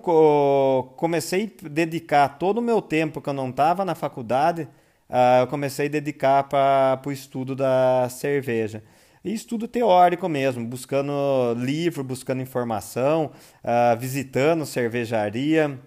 comecei 0.98 1.56
a 1.64 1.70
dedicar 1.70 2.28
todo 2.40 2.58
o 2.58 2.62
meu 2.62 2.82
tempo 2.82 3.22
que 3.22 3.30
eu 3.30 3.34
não 3.34 3.50
estava 3.50 3.86
na 3.86 3.96
faculdade, 3.96 4.68
uh, 5.10 5.42
eu 5.42 5.48
comecei 5.48 5.88
a 5.88 5.90
dedicar 5.90 6.44
para 6.44 7.02
o 7.06 7.12
estudo 7.12 7.56
da 7.56 8.08
cerveja. 8.10 8.84
E 9.24 9.34
estudo 9.34 9.68
teórico 9.68 10.30
mesmo, 10.30 10.66
buscando 10.66 11.14
livro, 11.58 12.04
buscando 12.04 12.42
informação, 12.42 13.32
uh, 13.64 13.98
visitando 14.00 14.66
cervejaria 14.66 15.78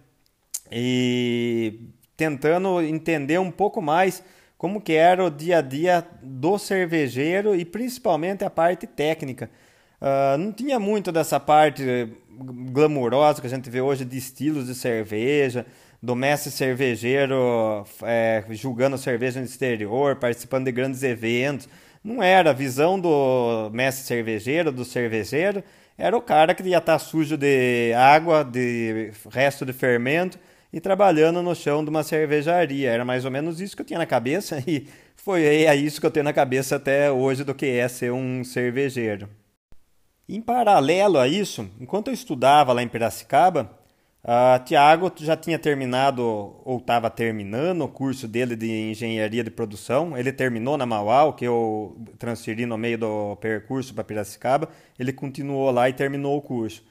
e 0.70 1.80
tentando 2.16 2.82
entender 2.82 3.38
um 3.38 3.50
pouco 3.50 3.80
mais 3.80 4.22
como 4.58 4.80
que 4.80 4.92
era 4.92 5.24
o 5.24 5.30
dia 5.30 5.58
a 5.58 5.60
dia 5.60 6.06
do 6.22 6.58
cervejeiro 6.58 7.54
e 7.54 7.64
principalmente 7.64 8.44
a 8.44 8.50
parte 8.50 8.86
técnica. 8.86 9.50
Uh, 10.00 10.36
não 10.36 10.52
tinha 10.52 10.78
muito 10.78 11.10
dessa 11.10 11.40
parte 11.40 12.12
glamurosa 12.70 13.40
que 13.40 13.46
a 13.46 13.50
gente 13.50 13.70
vê 13.70 13.80
hoje 13.80 14.04
de 14.04 14.16
estilos 14.16 14.66
de 14.66 14.74
cerveja, 14.74 15.66
do 16.02 16.16
mestre 16.16 16.50
cervejeiro 16.50 17.84
é, 18.02 18.44
julgando 18.50 18.98
cerveja 18.98 19.38
no 19.38 19.46
exterior, 19.46 20.16
participando 20.16 20.64
de 20.64 20.72
grandes 20.72 21.02
eventos. 21.02 21.68
Não 22.02 22.20
era 22.20 22.50
a 22.50 22.52
visão 22.52 22.98
do 22.98 23.70
mestre 23.72 24.04
cervejeiro, 24.04 24.72
do 24.72 24.84
cervejeiro, 24.84 25.62
era 25.96 26.16
o 26.16 26.20
cara 26.20 26.54
que 26.54 26.62
ia 26.64 26.78
estar 26.78 26.98
sujo 26.98 27.36
de 27.36 27.92
água, 27.94 28.42
de 28.42 29.12
resto 29.30 29.64
de 29.64 29.72
fermento 29.72 30.38
e 30.72 30.80
trabalhando 30.80 31.42
no 31.42 31.54
chão 31.54 31.84
de 31.84 31.90
uma 31.90 32.02
cervejaria. 32.02 32.90
Era 32.90 33.04
mais 33.04 33.24
ou 33.24 33.30
menos 33.30 33.60
isso 33.60 33.76
que 33.76 33.82
eu 33.82 33.86
tinha 33.86 33.98
na 34.00 34.06
cabeça 34.06 34.58
e 34.66 34.88
foi 35.14 35.44
é 35.44 35.76
isso 35.76 36.00
que 36.00 36.06
eu 36.06 36.10
tenho 36.10 36.24
na 36.24 36.32
cabeça 36.32 36.76
até 36.76 37.12
hoje 37.12 37.44
do 37.44 37.54
que 37.54 37.66
é 37.66 37.86
ser 37.86 38.10
um 38.12 38.42
cervejeiro. 38.42 39.28
Em 40.28 40.40
paralelo 40.40 41.18
a 41.18 41.28
isso, 41.28 41.68
enquanto 41.78 42.08
eu 42.08 42.14
estudava 42.14 42.72
lá 42.72 42.82
em 42.82 42.88
Piracicaba, 42.88 43.70
uh, 44.24 44.64
Tiago 44.64 45.12
já 45.16 45.36
tinha 45.36 45.58
terminado 45.58 46.22
ou 46.64 46.78
estava 46.78 47.10
terminando 47.10 47.82
o 47.82 47.88
curso 47.88 48.26
dele 48.26 48.56
de 48.56 48.90
engenharia 48.90 49.44
de 49.44 49.50
produção. 49.50 50.16
Ele 50.16 50.32
terminou 50.32 50.76
na 50.76 50.86
Mauá, 50.86 51.32
que 51.32 51.44
eu 51.44 51.96
transferi 52.18 52.66
no 52.66 52.78
meio 52.78 52.98
do 52.98 53.36
percurso 53.36 53.94
para 53.94 54.04
Piracicaba. 54.04 54.68
Ele 54.98 55.12
continuou 55.12 55.70
lá 55.70 55.88
e 55.88 55.92
terminou 55.92 56.36
o 56.36 56.42
curso. 56.42 56.82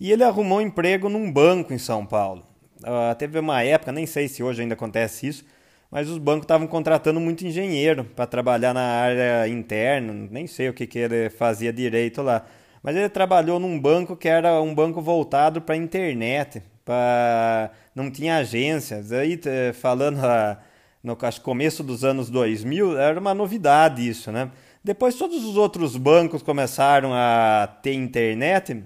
E 0.00 0.12
ele 0.12 0.22
arrumou 0.22 0.58
um 0.58 0.62
emprego 0.62 1.08
num 1.08 1.30
banco 1.30 1.72
em 1.72 1.78
São 1.78 2.06
Paulo. 2.06 2.46
Uh, 2.80 3.14
teve 3.16 3.38
uma 3.38 3.62
época, 3.62 3.90
nem 3.90 4.06
sei 4.06 4.28
se 4.28 4.42
hoje 4.42 4.62
ainda 4.62 4.74
acontece 4.74 5.26
isso, 5.26 5.44
mas 5.90 6.08
os 6.08 6.18
bancos 6.18 6.42
estavam 6.42 6.66
contratando 6.66 7.18
muito 7.18 7.44
engenheiro 7.44 8.04
para 8.04 8.26
trabalhar 8.26 8.72
na 8.72 8.80
área 8.80 9.48
interna, 9.48 10.12
nem 10.30 10.46
sei 10.46 10.68
o 10.68 10.74
que, 10.74 10.86
que 10.86 10.98
ele 10.98 11.30
fazia 11.30 11.72
direito 11.72 12.22
lá. 12.22 12.44
Mas 12.82 12.96
ele 12.96 13.08
trabalhou 13.08 13.58
num 13.58 13.78
banco 13.78 14.16
que 14.16 14.28
era 14.28 14.60
um 14.60 14.74
banco 14.74 15.00
voltado 15.00 15.60
para 15.60 15.74
a 15.74 15.78
internet, 15.78 16.62
para 16.84 17.70
não 17.94 18.10
tinha 18.10 18.36
agências. 18.36 19.12
Aí 19.12 19.40
falando 19.74 20.24
a, 20.24 20.58
no 21.02 21.16
começo 21.42 21.82
dos 21.82 22.04
anos 22.04 22.30
2000, 22.30 22.98
era 22.98 23.18
uma 23.18 23.34
novidade 23.34 24.08
isso, 24.08 24.30
né? 24.32 24.50
Depois 24.82 25.16
todos 25.16 25.44
os 25.44 25.56
outros 25.56 25.96
bancos 25.96 26.42
começaram 26.42 27.12
a 27.12 27.68
ter 27.82 27.92
internet 27.94 28.84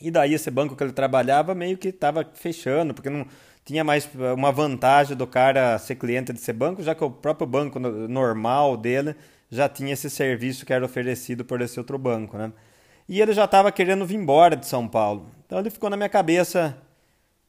e 0.00 0.10
daí 0.10 0.32
esse 0.32 0.50
banco 0.50 0.74
que 0.74 0.82
ele 0.82 0.92
trabalhava 0.92 1.54
meio 1.54 1.76
que 1.76 1.88
estava 1.88 2.26
fechando, 2.32 2.94
porque 2.94 3.10
não 3.10 3.26
tinha 3.64 3.84
mais 3.84 4.08
uma 4.34 4.50
vantagem 4.50 5.14
do 5.16 5.26
cara 5.26 5.78
ser 5.78 5.96
cliente 5.96 6.32
desse 6.32 6.52
banco, 6.52 6.82
já 6.82 6.94
que 6.94 7.04
o 7.04 7.10
próprio 7.10 7.46
banco 7.46 7.78
normal 7.78 8.76
dele 8.76 9.14
já 9.50 9.68
tinha 9.68 9.92
esse 9.92 10.08
serviço 10.08 10.64
que 10.64 10.72
era 10.72 10.84
oferecido 10.84 11.44
por 11.44 11.60
esse 11.60 11.78
outro 11.78 11.98
banco, 11.98 12.38
né? 12.38 12.50
E 13.10 13.20
ele 13.20 13.32
já 13.32 13.44
estava 13.44 13.72
querendo 13.72 14.06
vir 14.06 14.14
embora 14.14 14.56
de 14.56 14.64
São 14.64 14.86
Paulo. 14.86 15.26
Então 15.44 15.58
ele 15.58 15.68
ficou 15.68 15.90
na 15.90 15.96
minha 15.96 16.08
cabeça, 16.08 16.76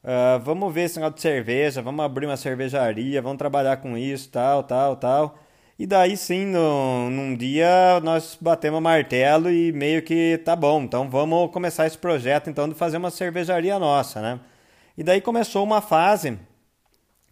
Uh, 0.03 0.39
vamos 0.43 0.73
ver 0.73 0.85
esse 0.85 0.95
negócio 0.95 1.17
de 1.17 1.21
cerveja, 1.21 1.79
vamos 1.79 2.03
abrir 2.03 2.25
uma 2.25 2.35
cervejaria, 2.35 3.21
vamos 3.21 3.37
trabalhar 3.37 3.77
com 3.77 3.95
isso, 3.95 4.29
tal, 4.29 4.63
tal, 4.63 4.95
tal. 4.95 5.37
E 5.77 5.85
daí 5.85 6.17
sim, 6.17 6.47
no, 6.47 7.07
num 7.11 7.35
dia 7.35 7.99
nós 8.01 8.35
batemos 8.41 8.81
martelo 8.81 9.51
e 9.51 9.71
meio 9.71 10.01
que 10.01 10.41
tá 10.43 10.55
bom, 10.55 10.81
então 10.81 11.07
vamos 11.07 11.51
começar 11.51 11.85
esse 11.85 11.99
projeto 11.99 12.49
então 12.49 12.67
de 12.67 12.73
fazer 12.73 12.97
uma 12.97 13.11
cervejaria 13.11 13.77
nossa, 13.77 14.19
né? 14.21 14.39
E 14.97 15.03
daí 15.03 15.21
começou 15.21 15.63
uma 15.63 15.81
fase 15.81 16.39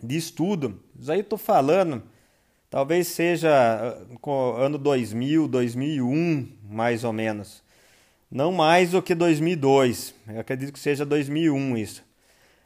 de 0.02 0.15
estudo. 0.15 0.80
Isso 1.00 1.12
aí 1.12 1.22
eu 1.22 1.24
tô 1.24 1.38
falando, 1.38 2.04
talvez 2.70 3.08
seja 3.08 3.98
uh, 4.22 4.56
ano 4.58 4.78
2000, 4.78 5.48
2001, 5.48 6.48
mais 6.70 7.04
ou 7.04 7.12
menos. 7.12 7.68
Não 8.32 8.52
mais 8.52 8.92
do 8.92 9.02
que 9.02 9.15
2002. 9.15 10.13
Eu 10.28 10.39
acredito 10.39 10.72
que 10.72 10.80
seja 10.80 11.04
2001 11.04 11.78
isso. 11.78 12.04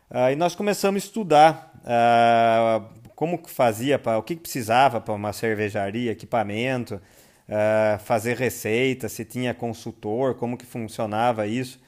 Aí 0.10 0.36
nós 0.36 0.56
começamos 0.56 1.02
a 1.02 1.06
estudar 1.06 1.74
uh, 1.80 3.10
como 3.16 3.38
que 3.38 3.50
fazia, 3.50 3.98
pra, 3.98 4.18
o 4.18 4.24
que, 4.24 4.36
que 4.36 4.42
precisava 4.42 5.00
para 5.00 5.14
uma 5.14 5.32
cervejaria, 5.32 6.12
equipamento, 6.12 6.96
uh, 6.96 8.00
fazer 8.04 8.36
receita, 8.36 9.08
se 9.08 9.24
tinha 9.24 9.54
consultor, 9.54 10.36
como 10.36 10.58
que 10.58 10.66
funcionava 10.66 11.48
isso. 11.48 11.80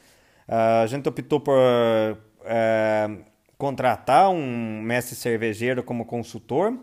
Uh, 0.48 0.84
a 0.84 0.88
gente 0.88 1.08
optou 1.10 1.40
por 1.40 1.56
contratar 3.58 4.30
um 4.30 4.82
mestre 4.82 5.16
cervejeiro 5.16 5.84
como 5.84 6.06
consultor 6.06 6.78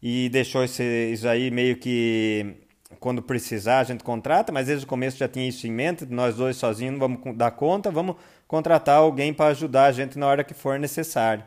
e 0.00 0.28
deixou 0.28 0.62
esse, 0.62 0.82
isso 1.12 1.26
aí 1.28 1.50
meio 1.50 1.76
que 1.76 2.56
quando 2.98 3.22
precisar 3.22 3.80
a 3.80 3.84
gente 3.84 4.02
contrata, 4.02 4.52
mas 4.52 4.66
desde 4.66 4.84
o 4.84 4.88
começo 4.88 5.16
já 5.16 5.28
tinha 5.28 5.48
isso 5.48 5.66
em 5.66 5.70
mente, 5.70 6.04
nós 6.06 6.36
dois 6.36 6.56
sozinhos 6.56 6.98
não 6.98 7.00
vamos 7.00 7.36
dar 7.36 7.50
conta, 7.52 7.90
vamos 7.90 8.16
contratar 8.48 8.96
alguém 8.96 9.32
para 9.32 9.50
ajudar 9.50 9.84
a 9.84 9.92
gente 9.92 10.18
na 10.18 10.26
hora 10.26 10.42
que 10.42 10.54
for 10.54 10.78
necessário. 10.78 11.44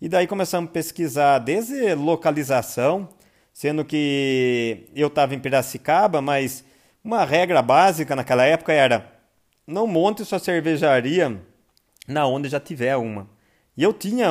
E 0.00 0.08
daí 0.08 0.26
começamos 0.26 0.68
a 0.68 0.72
pesquisar 0.72 1.38
desde 1.38 1.94
localização, 1.94 3.08
sendo 3.52 3.84
que 3.84 4.86
eu 4.94 5.08
estava 5.08 5.34
em 5.34 5.38
Piracicaba, 5.38 6.20
mas 6.20 6.64
uma 7.02 7.24
regra 7.24 7.62
básica 7.62 8.14
naquela 8.14 8.44
época 8.44 8.72
era 8.72 9.10
não 9.66 9.86
monte 9.86 10.24
sua 10.24 10.38
cervejaria 10.38 11.40
na 12.06 12.26
onde 12.26 12.48
já 12.48 12.60
tiver 12.60 12.96
uma. 12.96 13.28
E 13.76 13.82
eu 13.82 13.92
tinha, 13.92 14.26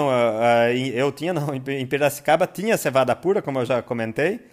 eu 0.94 1.12
tinha 1.12 1.34
não, 1.34 1.54
em 1.56 1.88
Piracicaba 1.88 2.48
tinha 2.48 2.78
cevada 2.78 3.16
pura, 3.16 3.42
como 3.42 3.60
eu 3.60 3.66
já 3.66 3.82
comentei, 3.82 4.46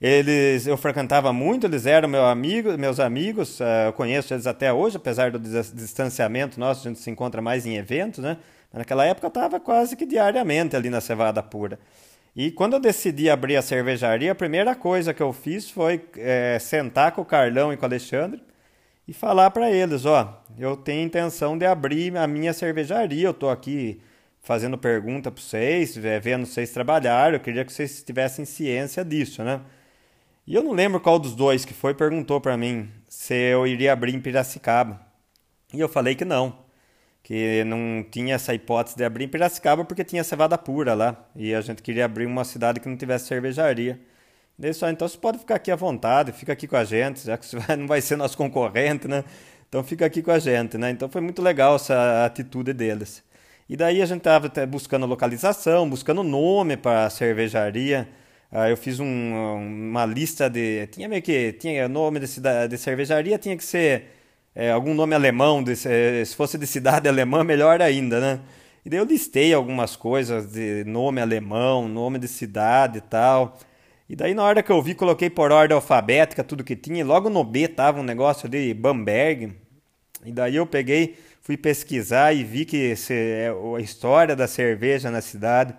eles, 0.00 0.66
eu 0.66 0.76
frequentava 0.78 1.30
muito, 1.32 1.66
eles 1.66 1.84
eram 1.84 2.08
meu 2.08 2.24
amigo, 2.24 2.76
meus 2.78 2.98
amigos, 2.98 3.60
uh, 3.60 3.64
eu 3.88 3.92
conheço 3.92 4.32
eles 4.32 4.46
até 4.46 4.72
hoje, 4.72 4.96
apesar 4.96 5.30
do 5.30 5.38
distanciamento 5.38 6.58
nosso, 6.58 6.88
a 6.88 6.90
gente 6.90 7.00
se 7.00 7.10
encontra 7.10 7.42
mais 7.42 7.66
em 7.66 7.76
eventos, 7.76 8.20
né? 8.20 8.38
Mas 8.72 8.78
naquela 8.78 9.04
época 9.04 9.26
eu 9.26 9.28
estava 9.28 9.60
quase 9.60 9.96
que 9.96 10.06
diariamente 10.06 10.74
ali 10.74 10.88
na 10.88 11.02
Cevada 11.02 11.42
Pura. 11.42 11.78
E 12.34 12.50
quando 12.50 12.74
eu 12.74 12.80
decidi 12.80 13.28
abrir 13.28 13.56
a 13.56 13.62
cervejaria, 13.62 14.32
a 14.32 14.34
primeira 14.34 14.74
coisa 14.74 15.12
que 15.12 15.22
eu 15.22 15.32
fiz 15.32 15.68
foi 15.68 16.02
é, 16.16 16.58
sentar 16.58 17.12
com 17.12 17.20
o 17.20 17.24
Carlão 17.24 17.72
e 17.72 17.76
com 17.76 17.82
o 17.82 17.86
Alexandre 17.86 18.40
e 19.06 19.12
falar 19.12 19.50
para 19.50 19.70
eles, 19.70 20.06
ó, 20.06 20.42
eu 20.56 20.76
tenho 20.76 21.04
intenção 21.04 21.58
de 21.58 21.66
abrir 21.66 22.16
a 22.16 22.26
minha 22.26 22.52
cervejaria, 22.54 23.26
eu 23.26 23.32
estou 23.32 23.50
aqui 23.50 24.00
fazendo 24.40 24.78
pergunta 24.78 25.30
para 25.30 25.42
vocês, 25.42 25.94
vendo 26.22 26.46
vocês 26.46 26.70
trabalhar, 26.70 27.34
eu 27.34 27.40
queria 27.40 27.64
que 27.64 27.72
vocês 27.72 28.02
tivessem 28.02 28.44
ciência 28.46 29.04
disso, 29.04 29.42
né? 29.44 29.60
E 30.50 30.54
eu 30.56 30.64
não 30.64 30.72
lembro 30.72 30.98
qual 30.98 31.16
dos 31.16 31.36
dois 31.36 31.64
que 31.64 31.72
foi 31.72 31.94
perguntou 31.94 32.40
para 32.40 32.56
mim 32.56 32.90
se 33.06 33.34
eu 33.34 33.68
iria 33.68 33.92
abrir 33.92 34.16
em 34.16 34.20
Piracicaba. 34.20 35.00
E 35.72 35.78
eu 35.78 35.88
falei 35.88 36.16
que 36.16 36.24
não, 36.24 36.58
que 37.22 37.62
não 37.62 38.04
tinha 38.10 38.34
essa 38.34 38.52
hipótese 38.52 38.96
de 38.96 39.04
abrir 39.04 39.26
em 39.26 39.28
Piracicaba 39.28 39.84
porque 39.84 40.02
tinha 40.02 40.24
cevada 40.24 40.58
pura 40.58 40.92
lá 40.92 41.24
e 41.36 41.54
a 41.54 41.60
gente 41.60 41.80
queria 41.84 42.04
abrir 42.04 42.26
uma 42.26 42.42
cidade 42.42 42.80
que 42.80 42.88
não 42.88 42.96
tivesse 42.96 43.28
cervejaria. 43.28 44.00
Só, 44.74 44.90
então 44.90 45.06
você 45.06 45.16
pode 45.16 45.38
ficar 45.38 45.54
aqui 45.54 45.70
à 45.70 45.76
vontade, 45.76 46.32
fica 46.32 46.52
aqui 46.52 46.66
com 46.66 46.76
a 46.76 46.82
gente, 46.82 47.24
já 47.24 47.38
que 47.38 47.46
você 47.46 47.56
não 47.78 47.86
vai 47.86 48.00
ser 48.00 48.16
nosso 48.16 48.36
concorrente, 48.36 49.06
né? 49.06 49.22
Então 49.68 49.84
fica 49.84 50.04
aqui 50.04 50.20
com 50.20 50.32
a 50.32 50.40
gente, 50.40 50.76
né? 50.76 50.90
Então 50.90 51.08
foi 51.08 51.20
muito 51.20 51.40
legal 51.40 51.76
essa 51.76 52.24
atitude 52.24 52.72
deles. 52.72 53.22
E 53.68 53.76
daí 53.76 54.02
a 54.02 54.06
gente 54.06 54.18
estava 54.18 54.50
buscando 54.66 55.06
localização, 55.06 55.88
buscando 55.88 56.24
nome 56.24 56.76
para 56.76 57.06
a 57.06 57.10
cervejaria. 57.10 58.08
Uh, 58.52 58.66
eu 58.68 58.76
fiz 58.76 58.98
um, 58.98 59.06
uma 59.06 60.04
lista 60.04 60.50
de. 60.50 60.86
Tinha 60.88 61.08
meio 61.08 61.22
que. 61.22 61.52
Tinha 61.52 61.88
nome 61.88 62.18
de, 62.18 62.26
cidade, 62.26 62.70
de 62.70 62.78
cervejaria, 62.78 63.38
tinha 63.38 63.56
que 63.56 63.64
ser 63.64 64.06
é, 64.54 64.72
algum 64.72 64.92
nome 64.92 65.14
alemão. 65.14 65.62
De, 65.62 65.76
se 65.76 66.34
fosse 66.36 66.58
de 66.58 66.66
cidade 66.66 67.06
alemã, 67.08 67.44
melhor 67.44 67.80
ainda, 67.80 68.20
né? 68.20 68.40
E 68.84 68.90
daí 68.90 68.98
eu 68.98 69.04
listei 69.04 69.54
algumas 69.54 69.94
coisas 69.94 70.52
de 70.52 70.84
nome 70.84 71.20
alemão, 71.20 71.86
nome 71.86 72.18
de 72.18 72.26
cidade 72.26 72.98
e 72.98 73.02
tal. 73.02 73.58
E 74.08 74.16
daí 74.16 74.34
na 74.34 74.42
hora 74.42 74.62
que 74.62 74.72
eu 74.72 74.82
vi, 74.82 74.94
coloquei 74.94 75.30
por 75.30 75.52
ordem 75.52 75.74
alfabética 75.74 76.42
tudo 76.42 76.64
que 76.64 76.74
tinha. 76.74 77.00
E 77.00 77.04
logo 77.04 77.30
no 77.30 77.44
B 77.44 77.68
tava 77.68 78.00
um 78.00 78.02
negócio 78.02 78.48
de 78.48 78.74
Bamberg. 78.74 79.52
E 80.24 80.32
daí 80.32 80.56
eu 80.56 80.66
peguei, 80.66 81.16
fui 81.40 81.56
pesquisar 81.56 82.34
e 82.34 82.42
vi 82.42 82.64
que 82.64 82.76
esse, 82.76 83.14
é 83.14 83.52
a 83.76 83.80
história 83.80 84.34
da 84.34 84.48
cerveja 84.48 85.10
na 85.10 85.20
cidade 85.20 85.74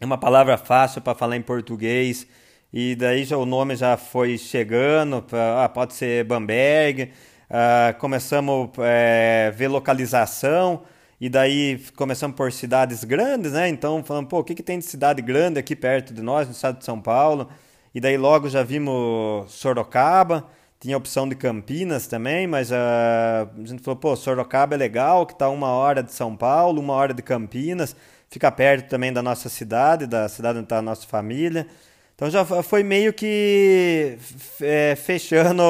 é 0.00 0.04
uma 0.04 0.18
palavra 0.18 0.56
fácil 0.56 1.00
para 1.00 1.14
falar 1.14 1.36
em 1.36 1.42
português. 1.42 2.26
E 2.72 2.94
daí 2.94 3.24
já 3.24 3.36
o 3.36 3.46
nome 3.46 3.74
já 3.76 3.96
foi 3.96 4.36
chegando, 4.38 5.22
pra, 5.22 5.64
ah, 5.64 5.68
pode 5.68 5.94
ser 5.94 6.24
Bamberg. 6.24 7.10
Ah, 7.50 7.94
começamos 7.98 8.70
a 8.78 8.82
é, 8.86 9.50
ver 9.50 9.68
localização 9.68 10.82
e 11.20 11.28
daí 11.28 11.82
começamos 11.96 12.36
por 12.36 12.52
cidades 12.52 13.02
grandes, 13.04 13.52
né? 13.52 13.68
Então 13.68 14.04
falando, 14.04 14.28
pô, 14.28 14.38
o 14.40 14.44
que, 14.44 14.54
que 14.54 14.62
tem 14.62 14.78
de 14.78 14.84
cidade 14.84 15.22
grande 15.22 15.58
aqui 15.58 15.74
perto 15.74 16.14
de 16.14 16.22
nós, 16.22 16.46
no 16.46 16.52
estado 16.52 16.78
de 16.78 16.84
São 16.84 17.00
Paulo? 17.00 17.48
E 17.94 18.00
daí 18.00 18.16
logo 18.16 18.48
já 18.48 18.62
vimos 18.62 19.50
Sorocaba, 19.50 20.46
tinha 20.78 20.94
a 20.94 20.98
opção 20.98 21.28
de 21.28 21.34
Campinas 21.34 22.06
também, 22.06 22.46
mas 22.46 22.70
ah, 22.70 23.48
a 23.56 23.66
gente 23.66 23.82
falou, 23.82 23.96
pô, 23.96 24.14
Sorocaba 24.14 24.74
é 24.74 24.78
legal, 24.78 25.26
que 25.26 25.32
está 25.32 25.48
uma 25.48 25.68
hora 25.68 26.02
de 26.02 26.12
São 26.12 26.36
Paulo, 26.36 26.80
uma 26.80 26.92
hora 26.94 27.14
de 27.14 27.22
Campinas 27.22 27.96
fica 28.30 28.50
perto 28.50 28.88
também 28.88 29.12
da 29.12 29.22
nossa 29.22 29.48
cidade, 29.48 30.06
da 30.06 30.28
cidade 30.28 30.58
onde 30.58 30.66
está 30.66 30.78
a 30.78 30.82
nossa 30.82 31.06
família. 31.06 31.66
Então 32.14 32.28
já 32.28 32.44
foi 32.44 32.82
meio 32.82 33.12
que 33.12 34.18
é, 34.60 34.96
fechando 34.96 35.62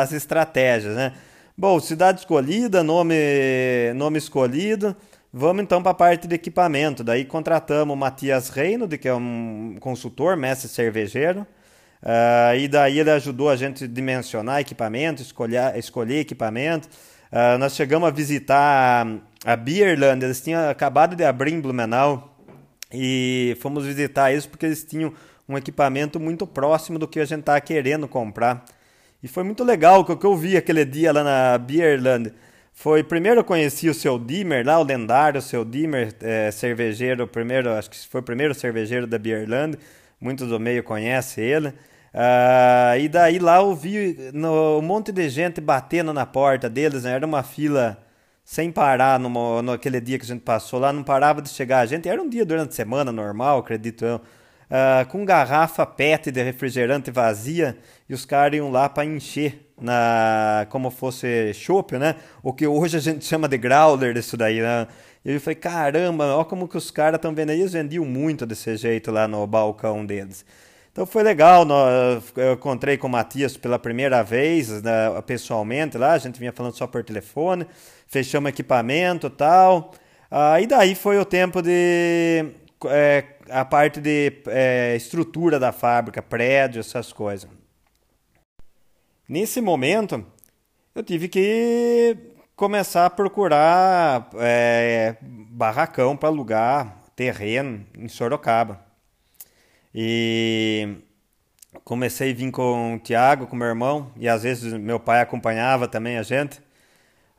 as 0.00 0.12
estratégias, 0.12 0.96
né? 0.96 1.12
Bom, 1.56 1.78
cidade 1.80 2.20
escolhida, 2.20 2.82
nome, 2.82 3.14
nome 3.94 4.18
escolhido. 4.18 4.96
Vamos 5.32 5.62
então 5.62 5.82
para 5.82 5.92
a 5.92 5.94
parte 5.94 6.26
de 6.26 6.34
equipamento. 6.34 7.04
Daí 7.04 7.24
contratamos 7.24 7.94
o 7.94 7.96
Matias 7.96 8.48
Reino, 8.48 8.88
que 8.88 9.06
é 9.08 9.14
um 9.14 9.76
consultor, 9.78 10.36
mestre 10.36 10.68
cervejeiro. 10.68 11.46
Uh, 12.02 12.56
e 12.56 12.68
daí 12.68 12.98
ele 13.00 13.10
ajudou 13.10 13.50
a 13.50 13.56
gente 13.56 13.84
a 13.84 13.86
dimensionar 13.86 14.60
equipamento, 14.60 15.20
escolher, 15.20 15.76
escolher 15.76 16.20
equipamento. 16.20 16.88
Uh, 17.30 17.58
nós 17.58 17.74
chegamos 17.74 18.08
a 18.08 18.10
visitar 18.10 19.06
a 19.44 19.56
Beerland, 19.56 20.24
eles 20.24 20.40
tinham 20.40 20.68
acabado 20.68 21.14
de 21.14 21.24
abrir 21.24 21.52
em 21.52 21.60
Blumenau 21.60 22.36
e 22.92 23.56
fomos 23.60 23.84
visitar 23.84 24.32
eles 24.32 24.46
porque 24.46 24.66
eles 24.66 24.84
tinham 24.84 25.12
um 25.48 25.56
equipamento 25.56 26.18
muito 26.18 26.46
próximo 26.46 26.98
do 26.98 27.08
que 27.08 27.20
a 27.20 27.24
gente 27.24 27.40
estava 27.40 27.60
querendo 27.60 28.06
comprar. 28.08 28.64
E 29.22 29.28
foi 29.28 29.42
muito 29.42 29.64
legal 29.64 30.00
o 30.00 30.16
que 30.16 30.24
eu 30.24 30.36
vi 30.36 30.56
aquele 30.56 30.84
dia 30.84 31.12
lá 31.12 31.24
na 31.24 31.58
Beerland. 31.58 32.32
Foi 32.72 33.02
primeiro 33.02 33.40
eu 33.40 33.44
conheci 33.44 33.88
o 33.88 33.94
seu 33.94 34.18
Dimmer 34.18 34.64
lá, 34.64 34.78
o 34.78 34.84
lendário 34.84 35.42
seu 35.42 35.64
Dimmer, 35.64 36.14
é, 36.20 36.50
cervejeiro, 36.50 37.26
primeiro, 37.26 37.70
acho 37.70 37.90
que 37.90 38.08
foi 38.08 38.20
o 38.20 38.24
primeiro 38.24 38.54
cervejeiro 38.54 39.06
da 39.06 39.18
Beerland. 39.18 39.76
Muitos 40.20 40.48
do 40.48 40.60
meio 40.60 40.82
conhecem 40.84 41.44
ele. 41.44 41.68
Uh, 41.68 42.98
e 43.00 43.08
daí 43.08 43.38
lá 43.38 43.58
eu 43.58 43.74
vi 43.74 44.30
no, 44.32 44.78
um 44.78 44.82
monte 44.82 45.12
de 45.12 45.28
gente 45.28 45.60
batendo 45.60 46.12
na 46.12 46.24
porta 46.24 46.68
deles, 46.68 47.04
né? 47.04 47.12
era 47.12 47.26
uma 47.26 47.42
fila 47.42 47.98
sem 48.48 48.72
parar 48.72 49.20
no 49.20 49.60
naquele 49.60 50.00
dia 50.00 50.18
que 50.18 50.24
a 50.24 50.26
gente 50.26 50.40
passou 50.40 50.80
lá, 50.80 50.90
não 50.90 51.02
parava 51.02 51.42
de 51.42 51.50
chegar 51.50 51.80
a 51.80 51.86
gente. 51.86 52.08
Era 52.08 52.20
um 52.22 52.26
dia 52.26 52.46
durante 52.46 52.70
a 52.70 52.74
semana 52.74 53.12
normal, 53.12 53.58
acredito 53.58 54.06
eu. 54.06 54.16
Uh, 54.16 55.06
com 55.10 55.22
garrafa 55.22 55.84
PET 55.84 56.30
de 56.30 56.42
refrigerante 56.42 57.10
vazia 57.10 57.76
e 58.08 58.14
os 58.14 58.24
caras 58.24 58.56
iam 58.56 58.70
lá 58.70 58.88
para 58.88 59.04
encher 59.04 59.70
na 59.78 60.66
como 60.70 60.90
fosse 60.90 61.52
chopp, 61.52 61.98
né? 61.98 62.14
O 62.42 62.54
que 62.54 62.66
hoje 62.66 62.96
a 62.96 63.00
gente 63.00 63.22
chama 63.22 63.48
de 63.48 63.58
growler 63.58 64.16
isso 64.16 64.34
daí, 64.34 64.62
né? 64.62 64.86
E 65.26 65.32
eu 65.32 65.40
falei, 65.42 65.56
caramba, 65.56 66.34
olha 66.34 66.44
como 66.46 66.66
que 66.66 66.78
os 66.78 66.90
caras 66.90 67.18
estão 67.18 67.34
vendo 67.34 67.50
aí, 67.50 67.60
eles 67.60 67.74
vendiam 67.74 68.06
muito 68.06 68.46
desse 68.46 68.74
jeito 68.78 69.10
lá 69.10 69.28
no 69.28 69.46
balcão 69.46 70.06
deles. 70.06 70.42
Então 70.98 71.06
foi 71.06 71.22
legal, 71.22 71.64
eu 72.34 72.54
encontrei 72.54 72.98
com 72.98 73.06
o 73.06 73.10
Matias 73.10 73.56
pela 73.56 73.78
primeira 73.78 74.20
vez, 74.24 74.82
né, 74.82 75.22
pessoalmente 75.24 75.96
lá, 75.96 76.14
a 76.14 76.18
gente 76.18 76.40
vinha 76.40 76.52
falando 76.52 76.74
só 76.74 76.88
por 76.88 77.04
telefone, 77.04 77.68
fechamos 78.08 78.48
equipamento 78.48 79.28
e 79.28 79.30
tal. 79.30 79.92
Ah, 80.28 80.60
e 80.60 80.66
daí 80.66 80.96
foi 80.96 81.16
o 81.16 81.24
tempo 81.24 81.62
de. 81.62 82.46
É, 82.86 83.24
a 83.48 83.64
parte 83.64 84.00
de 84.00 84.42
é, 84.48 84.96
estrutura 84.96 85.60
da 85.60 85.70
fábrica, 85.70 86.20
prédio, 86.20 86.80
essas 86.80 87.12
coisas. 87.12 87.48
Nesse 89.28 89.60
momento, 89.60 90.26
eu 90.96 91.04
tive 91.04 91.28
que 91.28 92.16
começar 92.56 93.06
a 93.06 93.10
procurar 93.10 94.30
é, 94.34 95.14
barracão 95.22 96.16
para 96.16 96.28
alugar, 96.28 96.96
terreno 97.14 97.86
em 97.96 98.08
Sorocaba. 98.08 98.87
E 99.94 100.96
comecei 101.84 102.32
a 102.32 102.34
vir 102.34 102.50
com 102.50 102.94
o 102.94 102.98
Tiago, 102.98 103.46
com 103.46 103.56
meu 103.56 103.68
irmão, 103.68 104.10
e 104.16 104.28
às 104.28 104.42
vezes 104.42 104.72
meu 104.74 105.00
pai 105.00 105.20
acompanhava 105.20 105.88
também 105.88 106.18
a 106.18 106.22
gente. 106.22 106.60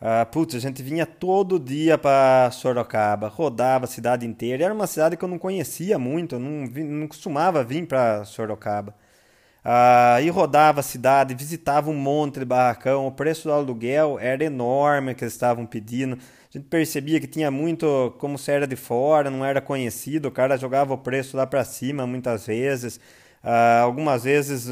Uh, 0.02 0.26
putz, 0.32 0.56
a 0.56 0.60
gente 0.60 0.82
vinha 0.82 1.06
todo 1.06 1.60
dia 1.60 1.98
para 1.98 2.50
Sorocaba, 2.52 3.28
rodava 3.28 3.86
a 3.86 3.88
cidade 3.88 4.26
inteira. 4.26 4.64
Era 4.64 4.74
uma 4.74 4.88
cidade 4.88 5.18
que 5.18 5.24
eu 5.24 5.30
não 5.30 5.38
conhecia 5.38 6.00
muito, 6.00 6.40
não, 6.40 6.66
não 6.68 7.08
costumava 7.08 7.64
vir 7.64 7.86
para 7.86 8.24
Sorocaba. 8.24 8.96
Uh, 9.64 10.22
e 10.24 10.30
rodava 10.30 10.80
a 10.80 10.84
cidade, 10.84 11.36
visitava 11.36 11.90
um 11.90 11.96
monte 11.96 12.40
de 12.40 12.46
barracão. 12.46 13.08
O 13.08 13.12
preço 13.12 13.48
do 13.48 13.54
aluguel 13.54 14.18
era 14.20 14.44
enorme 14.44 15.14
que 15.14 15.24
eles 15.24 15.34
estavam 15.34 15.66
pedindo. 15.66 16.16
A 16.16 16.58
gente 16.58 16.68
percebia 16.68 17.20
que 17.20 17.28
tinha 17.28 17.52
muito, 17.52 18.16
como 18.20 18.38
se 18.38 18.52
era 18.52 18.66
de 18.66 18.76
fora, 18.76 19.30
não 19.30 19.44
era 19.46 19.62
conhecido. 19.62 20.30
O 20.30 20.32
cara 20.32 20.58
jogava 20.58 20.94
o 20.94 20.98
preço 20.98 21.36
lá 21.36 21.46
para 21.46 21.64
cima 21.64 22.08
muitas 22.08 22.48
vezes. 22.48 22.98
Uh, 23.44 23.84
algumas 23.84 24.24
vezes 24.24 24.68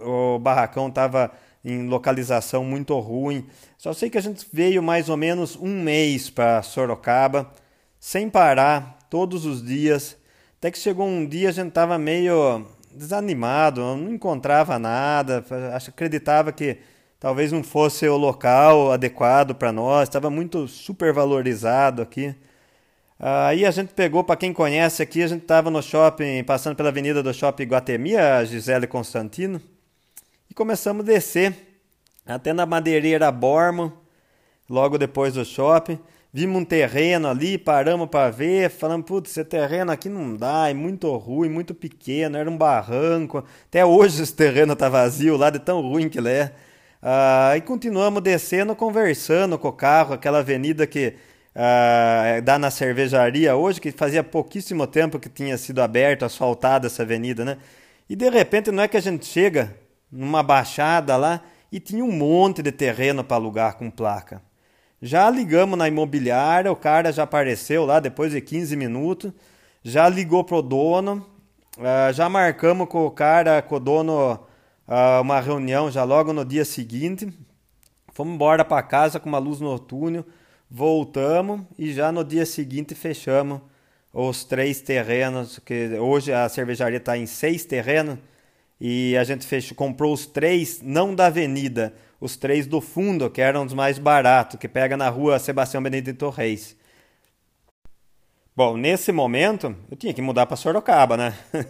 o 0.00 0.38
barracão 0.38 0.88
estava 0.88 1.30
em 1.64 1.86
localização 1.86 2.64
muito 2.64 2.98
ruim. 2.98 3.46
Só 3.78 3.92
sei 3.92 4.10
que 4.10 4.18
a 4.18 4.22
gente 4.22 4.46
veio 4.52 4.82
mais 4.82 5.08
ou 5.08 5.16
menos 5.16 5.56
um 5.56 5.82
mês 5.82 6.28
para 6.28 6.62
Sorocaba, 6.62 7.50
sem 8.00 8.28
parar, 8.28 8.98
todos 9.08 9.46
os 9.46 9.62
dias. 9.62 10.16
Até 10.58 10.70
que 10.70 10.78
chegou 10.78 11.06
um 11.06 11.26
dia 11.26 11.50
a 11.50 11.52
gente 11.52 11.68
estava 11.68 11.98
meio 11.98 12.66
desanimado, 12.94 13.80
não 13.80 14.12
encontrava 14.12 14.78
nada, 14.78 15.44
acreditava 15.86 16.52
que 16.52 16.78
talvez 17.18 17.52
não 17.52 17.62
fosse 17.62 18.06
o 18.08 18.16
local 18.16 18.92
adequado 18.92 19.54
para 19.54 19.72
nós, 19.72 20.08
estava 20.08 20.30
muito 20.30 20.66
supervalorizado 20.66 22.02
aqui. 22.02 22.34
Aí 23.18 23.64
a 23.64 23.70
gente 23.70 23.94
pegou, 23.94 24.24
para 24.24 24.36
quem 24.36 24.52
conhece 24.52 25.02
aqui, 25.02 25.22
a 25.22 25.28
gente 25.28 25.42
estava 25.42 25.70
no 25.70 25.80
shopping, 25.80 26.42
passando 26.44 26.74
pela 26.74 26.88
avenida 26.88 27.22
do 27.22 27.32
shopping 27.32 27.64
Guatemi, 27.64 28.16
a 28.16 28.44
Gisele 28.44 28.86
Constantino 28.86 29.60
e 30.50 30.54
começamos 30.54 31.02
a 31.04 31.12
descer 31.12 31.54
até 32.26 32.52
na 32.52 32.66
madeireira 32.66 33.32
Bormo, 33.32 33.90
logo 34.68 34.98
depois 34.98 35.32
do 35.32 35.44
shopping. 35.46 35.98
Vimos 36.34 36.62
um 36.62 36.64
terreno 36.64 37.28
ali, 37.28 37.58
paramos 37.58 38.08
para 38.08 38.30
ver, 38.30 38.70
falamos, 38.70 39.04
putz, 39.04 39.32
esse 39.32 39.44
terreno 39.44 39.92
aqui 39.92 40.08
não 40.08 40.34
dá, 40.34 40.70
é 40.70 40.72
muito 40.72 41.14
ruim, 41.16 41.50
muito 41.50 41.74
pequeno, 41.74 42.38
era 42.38 42.50
um 42.50 42.56
barranco. 42.56 43.44
Até 43.66 43.84
hoje 43.84 44.22
esse 44.22 44.34
terreno 44.34 44.74
tá 44.74 44.88
vazio 44.88 45.36
lá, 45.36 45.50
de 45.50 45.58
tão 45.58 45.82
ruim 45.82 46.08
que 46.08 46.18
ele 46.18 46.30
é. 46.30 46.54
Ah, 47.02 47.52
e 47.54 47.60
continuamos 47.60 48.22
descendo, 48.22 48.74
conversando 48.74 49.58
com 49.58 49.68
o 49.68 49.72
carro, 49.72 50.14
aquela 50.14 50.38
avenida 50.38 50.86
que 50.86 51.14
ah, 51.54 52.40
dá 52.42 52.58
na 52.58 52.70
cervejaria 52.70 53.54
hoje, 53.54 53.78
que 53.78 53.92
fazia 53.92 54.24
pouquíssimo 54.24 54.86
tempo 54.86 55.18
que 55.18 55.28
tinha 55.28 55.58
sido 55.58 55.82
aberta, 55.82 56.24
asfaltada 56.24 56.86
essa 56.86 57.02
avenida, 57.02 57.44
né? 57.44 57.58
E 58.08 58.16
de 58.16 58.30
repente 58.30 58.70
não 58.70 58.82
é 58.82 58.88
que 58.88 58.96
a 58.96 59.00
gente 59.00 59.26
chega 59.26 59.76
numa 60.10 60.42
baixada 60.42 61.14
lá 61.14 61.42
e 61.70 61.78
tinha 61.78 62.02
um 62.02 62.12
monte 62.12 62.62
de 62.62 62.72
terreno 62.72 63.22
para 63.22 63.36
alugar 63.36 63.76
com 63.76 63.90
placa. 63.90 64.40
Já 65.04 65.28
ligamos 65.28 65.76
na 65.76 65.88
imobiliária, 65.88 66.70
o 66.70 66.76
cara 66.76 67.10
já 67.10 67.24
apareceu 67.24 67.84
lá 67.84 67.98
depois 67.98 68.30
de 68.30 68.40
15 68.40 68.76
minutos, 68.76 69.32
já 69.82 70.08
ligou 70.08 70.44
pro 70.44 70.62
dono, 70.62 71.26
uh, 71.76 72.12
já 72.12 72.28
marcamos 72.28 72.88
com 72.88 73.04
o 73.04 73.10
cara, 73.10 73.60
com 73.60 73.74
o 73.74 73.80
dono, 73.80 74.34
uh, 74.86 75.20
uma 75.20 75.40
reunião 75.40 75.90
já 75.90 76.04
logo 76.04 76.32
no 76.32 76.44
dia 76.44 76.64
seguinte. 76.64 77.28
Fomos 78.12 78.34
embora 78.34 78.64
para 78.64 78.80
casa 78.80 79.18
com 79.18 79.28
uma 79.28 79.38
luz 79.40 79.58
no 79.58 79.76
túnel, 79.76 80.24
voltamos 80.70 81.62
e 81.76 81.92
já 81.92 82.12
no 82.12 82.22
dia 82.22 82.46
seguinte 82.46 82.94
fechamos 82.94 83.60
os 84.12 84.44
três 84.44 84.80
terrenos, 84.82 85.58
que 85.58 85.98
hoje 85.98 86.32
a 86.32 86.48
cervejaria 86.48 86.98
está 86.98 87.18
em 87.18 87.26
seis 87.26 87.64
terrenos, 87.64 88.18
e 88.80 89.16
a 89.16 89.24
gente 89.24 89.44
fechou, 89.44 89.76
comprou 89.76 90.12
os 90.12 90.26
três, 90.26 90.80
não 90.80 91.12
da 91.12 91.26
avenida, 91.26 91.92
os 92.22 92.36
três 92.36 92.68
do 92.68 92.80
fundo, 92.80 93.28
que 93.28 93.40
eram 93.40 93.66
os 93.66 93.74
mais 93.74 93.98
baratos, 93.98 94.56
que 94.56 94.68
pega 94.68 94.96
na 94.96 95.08
rua 95.08 95.40
Sebastião 95.40 95.82
Benedito 95.82 96.30
Reis. 96.30 96.76
Bom, 98.54 98.76
nesse 98.76 99.10
momento, 99.10 99.74
eu 99.90 99.96
tinha 99.96 100.14
que 100.14 100.22
mudar 100.22 100.46
para 100.46 100.56
Sorocaba, 100.56 101.16
né? 101.16 101.34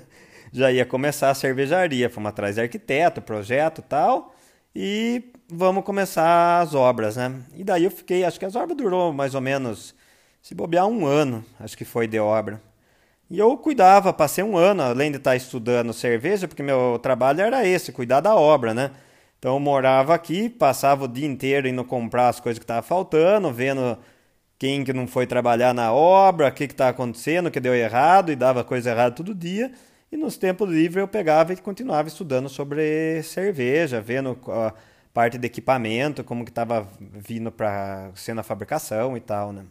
Já 0.53 0.71
ia 0.71 0.85
começar 0.85 1.31
a 1.31 1.35
cervejaria, 1.35 2.11
fomos 2.11 2.29
atrás 2.29 2.57
de 2.57 2.61
arquiteto, 2.61 3.23
projeto 3.23 3.81
tal, 3.81 4.35
e 4.77 5.23
vamos 5.51 5.85
começar 5.85 6.61
as 6.61 6.75
obras, 6.75 7.17
né? 7.17 7.35
E 7.55 7.65
daí 7.65 7.85
eu 7.85 7.91
fiquei, 7.91 8.23
acho 8.23 8.39
que 8.39 8.45
as 8.45 8.55
obras 8.55 8.77
durou 8.77 9.11
mais 9.11 9.35
ou 9.35 9.41
menos, 9.41 9.95
se 10.43 10.55
bobear 10.55 10.87
um 10.87 11.07
ano, 11.07 11.43
acho 11.61 11.79
que 11.79 11.85
foi 11.87 12.07
de 12.07 12.19
obra. 12.19 12.61
E 13.31 13.39
eu 13.39 13.57
cuidava, 13.57 14.13
passei 14.13 14.45
um 14.45 14.59
ano, 14.59 14.83
além 14.83 15.11
de 15.11 15.17
estar 15.17 15.35
estudando 15.35 15.95
cerveja, 15.95 16.47
porque 16.47 16.63
meu 16.63 16.99
trabalho 17.03 17.41
era 17.41 17.67
esse, 17.67 17.91
cuidar 17.91 18.21
da 18.21 18.37
obra, 18.37 18.75
né? 18.75 18.91
Então 19.43 19.59
morava 19.59 20.15
aqui, 20.15 20.49
passava 20.49 21.07
o 21.07 21.09
dia 21.09 21.27
inteiro 21.27 21.67
indo 21.67 21.85
comprar 21.85 22.29
as 22.29 22.39
coisas 22.39 22.61
que 22.61 22.63
estavam 22.63 22.85
faltando, 22.85 23.53
vendo 23.53 23.99
quem 24.57 24.85
que 24.85 24.93
não 24.93 25.05
foi 25.09 25.27
trabalhar 25.27 25.75
na 25.75 25.93
obra, 25.93 26.47
o 26.47 26.53
que 26.53 26.63
está 26.63 26.91
acontecendo, 26.91 27.49
o 27.49 27.51
que 27.51 27.59
deu 27.59 27.75
errado, 27.75 28.31
e 28.31 28.37
dava 28.37 28.63
coisa 28.63 28.91
errada 28.91 29.17
todo 29.17 29.35
dia. 29.35 29.73
E 30.13 30.17
nos 30.17 30.37
tempos 30.37 30.71
livres 30.71 31.03
eu 31.03 31.09
pegava 31.09 31.53
e 31.53 31.57
continuava 31.57 32.07
estudando 32.07 32.49
sobre 32.49 33.21
cerveja, 33.25 34.01
vendo 34.01 34.39
a 34.47 34.73
parte 35.13 35.37
de 35.39 35.47
equipamento, 35.49 36.23
como 36.23 36.45
que 36.45 36.53
estava 36.53 36.87
vindo 37.01 37.51
para 37.51 38.13
ser 38.15 38.35
na 38.35 38.45
fabricação 38.45 39.17
e 39.17 39.21
tal, 39.21 39.53
né? 39.53 39.65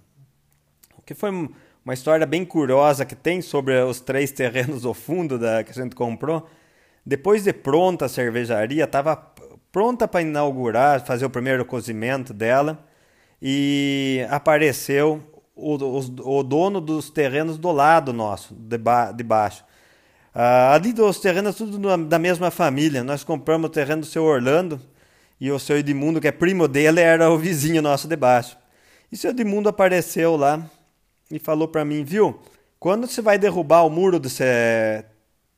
O 0.97 1.01
que 1.01 1.13
foi 1.13 1.29
uma 1.29 1.93
história 1.93 2.25
bem 2.25 2.43
curiosa 2.43 3.05
que 3.05 3.15
tem 3.15 3.41
sobre 3.41 3.79
os 3.79 4.01
três 4.01 4.33
terrenos 4.33 4.85
ao 4.85 4.93
fundo 4.93 5.39
da, 5.39 5.63
que 5.63 5.71
a 5.71 5.73
gente 5.81 5.95
comprou. 5.95 6.45
Depois 7.05 7.45
de 7.45 7.53
pronta 7.53 8.05
a 8.05 8.09
cervejaria, 8.09 8.83
estava 8.83 9.15
pronta 9.71 10.07
para 10.07 10.21
inaugurar, 10.21 11.05
fazer 11.05 11.25
o 11.25 11.29
primeiro 11.29 11.65
cozimento 11.65 12.33
dela, 12.33 12.83
e 13.41 14.25
apareceu 14.29 15.21
o, 15.55 15.75
o, 15.75 16.37
o 16.39 16.43
dono 16.43 16.81
dos 16.81 17.09
terrenos 17.09 17.57
do 17.57 17.71
lado 17.71 18.13
nosso, 18.13 18.53
de, 18.53 18.77
ba, 18.77 19.11
de 19.11 19.23
baixo. 19.23 19.63
Ah, 20.33 20.73
ali 20.73 20.93
dos 20.93 21.19
terrenos 21.19 21.55
tudo 21.55 21.97
da 22.05 22.19
mesma 22.19 22.49
família. 22.51 23.03
Nós 23.03 23.23
compramos 23.23 23.69
o 23.69 23.71
terreno 23.71 24.01
do 24.01 24.07
seu 24.07 24.23
Orlando 24.23 24.79
e 25.39 25.51
o 25.51 25.59
seu 25.59 25.77
Edmundo, 25.77 26.21
que 26.21 26.27
é 26.27 26.31
primo 26.31 26.67
dele, 26.67 27.01
era 27.01 27.29
o 27.29 27.37
vizinho 27.37 27.81
nosso 27.81 28.07
de 28.07 28.15
baixo. 28.15 28.57
E 29.11 29.17
seu 29.17 29.31
Edmundo 29.31 29.67
apareceu 29.69 30.35
lá 30.35 30.63
e 31.29 31.39
falou 31.39 31.67
para 31.67 31.83
mim, 31.83 32.03
viu? 32.03 32.39
Quando 32.79 33.07
você 33.07 33.21
vai 33.21 33.37
derrubar 33.37 33.85
o 33.85 33.89
muro 33.89 34.19
desse, 34.19 34.43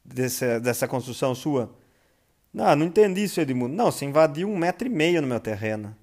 desse, 0.03 0.59
dessa 0.59 0.87
construção 0.87 1.35
sua? 1.35 1.73
Não, 2.53 2.75
não 2.75 2.85
entendi 2.85 3.23
isso, 3.23 3.41
Edmundo. 3.41 3.75
Não, 3.75 3.91
você 3.91 4.05
invadiu 4.05 4.49
um 4.49 4.57
metro 4.57 4.87
e 4.87 4.91
meio 4.91 5.21
no 5.21 5.27
meu 5.27 5.39
terreno. 5.39 5.95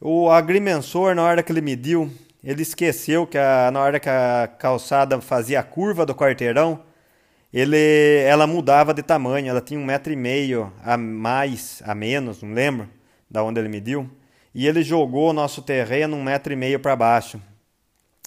O 0.00 0.30
agrimensor, 0.30 1.14
na 1.14 1.22
hora 1.22 1.42
que 1.42 1.50
ele 1.50 1.60
mediu, 1.60 2.10
ele 2.42 2.62
esqueceu 2.62 3.26
que 3.26 3.38
a, 3.38 3.70
na 3.70 3.80
hora 3.80 3.98
que 3.98 4.08
a 4.08 4.48
calçada 4.58 5.20
fazia 5.20 5.60
a 5.60 5.62
curva 5.62 6.04
do 6.04 6.14
quarteirão, 6.14 6.82
ele, 7.52 8.22
ela 8.24 8.46
mudava 8.46 8.92
de 8.92 9.02
tamanho. 9.02 9.48
Ela 9.48 9.60
tinha 9.60 9.80
um 9.80 9.84
metro 9.84 10.12
e 10.12 10.16
meio 10.16 10.72
a 10.84 10.96
mais, 10.96 11.82
a 11.86 11.94
menos, 11.94 12.42
não 12.42 12.52
lembro 12.52 12.88
da 13.30 13.42
onde 13.42 13.58
ele 13.60 13.68
mediu. 13.68 14.10
E 14.54 14.66
ele 14.66 14.82
jogou 14.82 15.30
o 15.30 15.32
nosso 15.32 15.62
terreno 15.62 16.16
um 16.16 16.22
metro 16.22 16.52
e 16.52 16.56
meio 16.56 16.80
para 16.80 16.96
baixo 16.96 17.40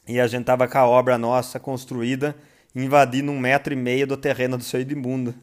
e 0.08 0.19
a 0.19 0.28
gente 0.28 0.45
tava 0.45 0.67
com 0.67 0.78
a 0.78 0.86
obra 0.86 1.17
nossa 1.17 1.60
construída 1.60 2.36
invadindo 2.76 3.32
um 3.32 3.39
metro 3.39 3.71
e 3.71 3.76
meio 3.76 4.08
do 4.08 4.17
terreno 4.17 4.58
do 4.58 4.63
seu 4.63 4.80
Edmundo. 4.80 5.34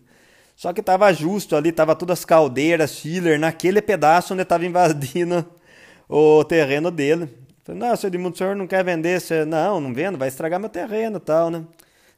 Só 0.61 0.75
que 0.75 0.83
tava 0.83 1.11
justo 1.11 1.57
ali, 1.57 1.73
tava 1.73 1.97
todas 1.97 2.19
as 2.19 2.25
caldeiras, 2.27 2.91
chiller, 2.97 3.41
naquele 3.41 3.81
pedaço 3.81 4.35
onde 4.35 4.45
tava 4.45 4.67
invadindo 4.67 5.43
o 6.07 6.45
terreno 6.45 6.91
dele. 6.91 7.31
Falei, 7.65 7.81
não, 7.81 7.97
seu 7.97 8.09
Edmundo, 8.09 8.35
o 8.35 8.37
senhor 8.37 8.55
não 8.55 8.67
quer 8.67 8.85
vender? 8.85 9.19
Você, 9.19 9.47
não, 9.47 9.81
não 9.81 9.95
vendo, 9.95 10.19
vai 10.19 10.29
estragar 10.29 10.61
meu 10.61 10.69
terreno 10.69 11.17
e 11.17 11.21
tal, 11.21 11.49
né? 11.49 11.65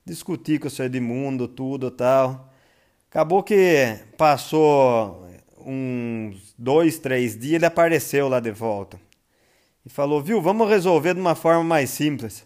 Discuti 0.05 0.59
com 0.59 0.67
o 0.67 0.71
seu 0.73 0.87
Edmundo, 0.87 1.47
tudo 1.47 1.89
tal. 1.89 2.53
Acabou 3.09 3.45
que 3.45 3.97
passou 4.19 5.25
uns 5.65 6.53
dois, 6.59 6.99
três 6.99 7.39
dias, 7.39 7.55
ele 7.55 7.67
apareceu 7.67 8.29
lá 8.29 8.41
de 8.41 8.51
volta 8.51 8.99
e 9.87 9.89
falou: 9.89 10.21
Viu, 10.21 10.43
vamos 10.43 10.69
resolver 10.69 11.15
de 11.15 11.21
uma 11.21 11.37
forma 11.37 11.63
mais 11.63 11.91
simples. 11.91 12.45